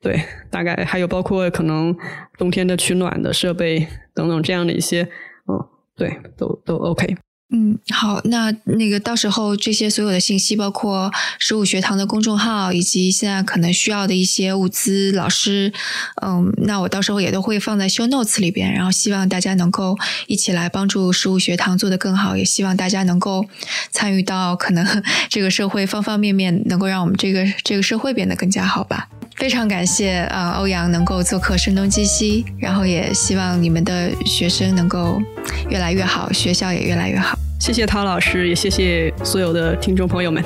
[0.00, 0.18] 对，
[0.50, 1.94] 大概还有包括可能
[2.38, 5.02] 冬天的取暖的设备等等这样的一些。
[5.46, 7.16] 嗯，对，都都 OK。
[7.50, 15.72] 嗯，好，那那个到时候这些所有的信息，包括十五学堂的公众号，以及现在可能需要的一些物资、老师，
[16.20, 18.70] 嗯，那我到时候也都会放在 show notes 里边。
[18.70, 19.96] 然后希望大家能够
[20.26, 23.46] 一起来帮助十五学堂做得更好，也希望大家能够
[23.90, 29.08] 参与到可能 这个社会方方面面，能够让我们这个这个社会变得更加好吧。
[29.38, 35.22] 非常感谢啊，欧阳能够做客声东击西，然后也希望你们的学生能够
[35.70, 37.38] 越来越好，学校也越来越好。
[37.60, 40.42] 谢谢陶老师，也谢谢所有的听众朋友们。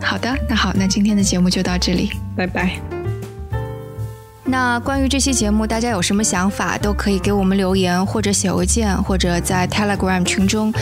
[0.00, 2.80] 好的，那好，那今天的节目就到这里，拜拜。
[4.46, 10.72] 那关于这期节目，大家有什么想法，都可以给我们留言，或者写邮件，或者在 Telegram 群中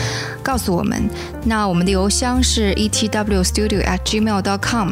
[0.41, 1.09] 告诉我们。
[1.43, 4.91] 那我们的邮箱是 etwstudio@gmail.com。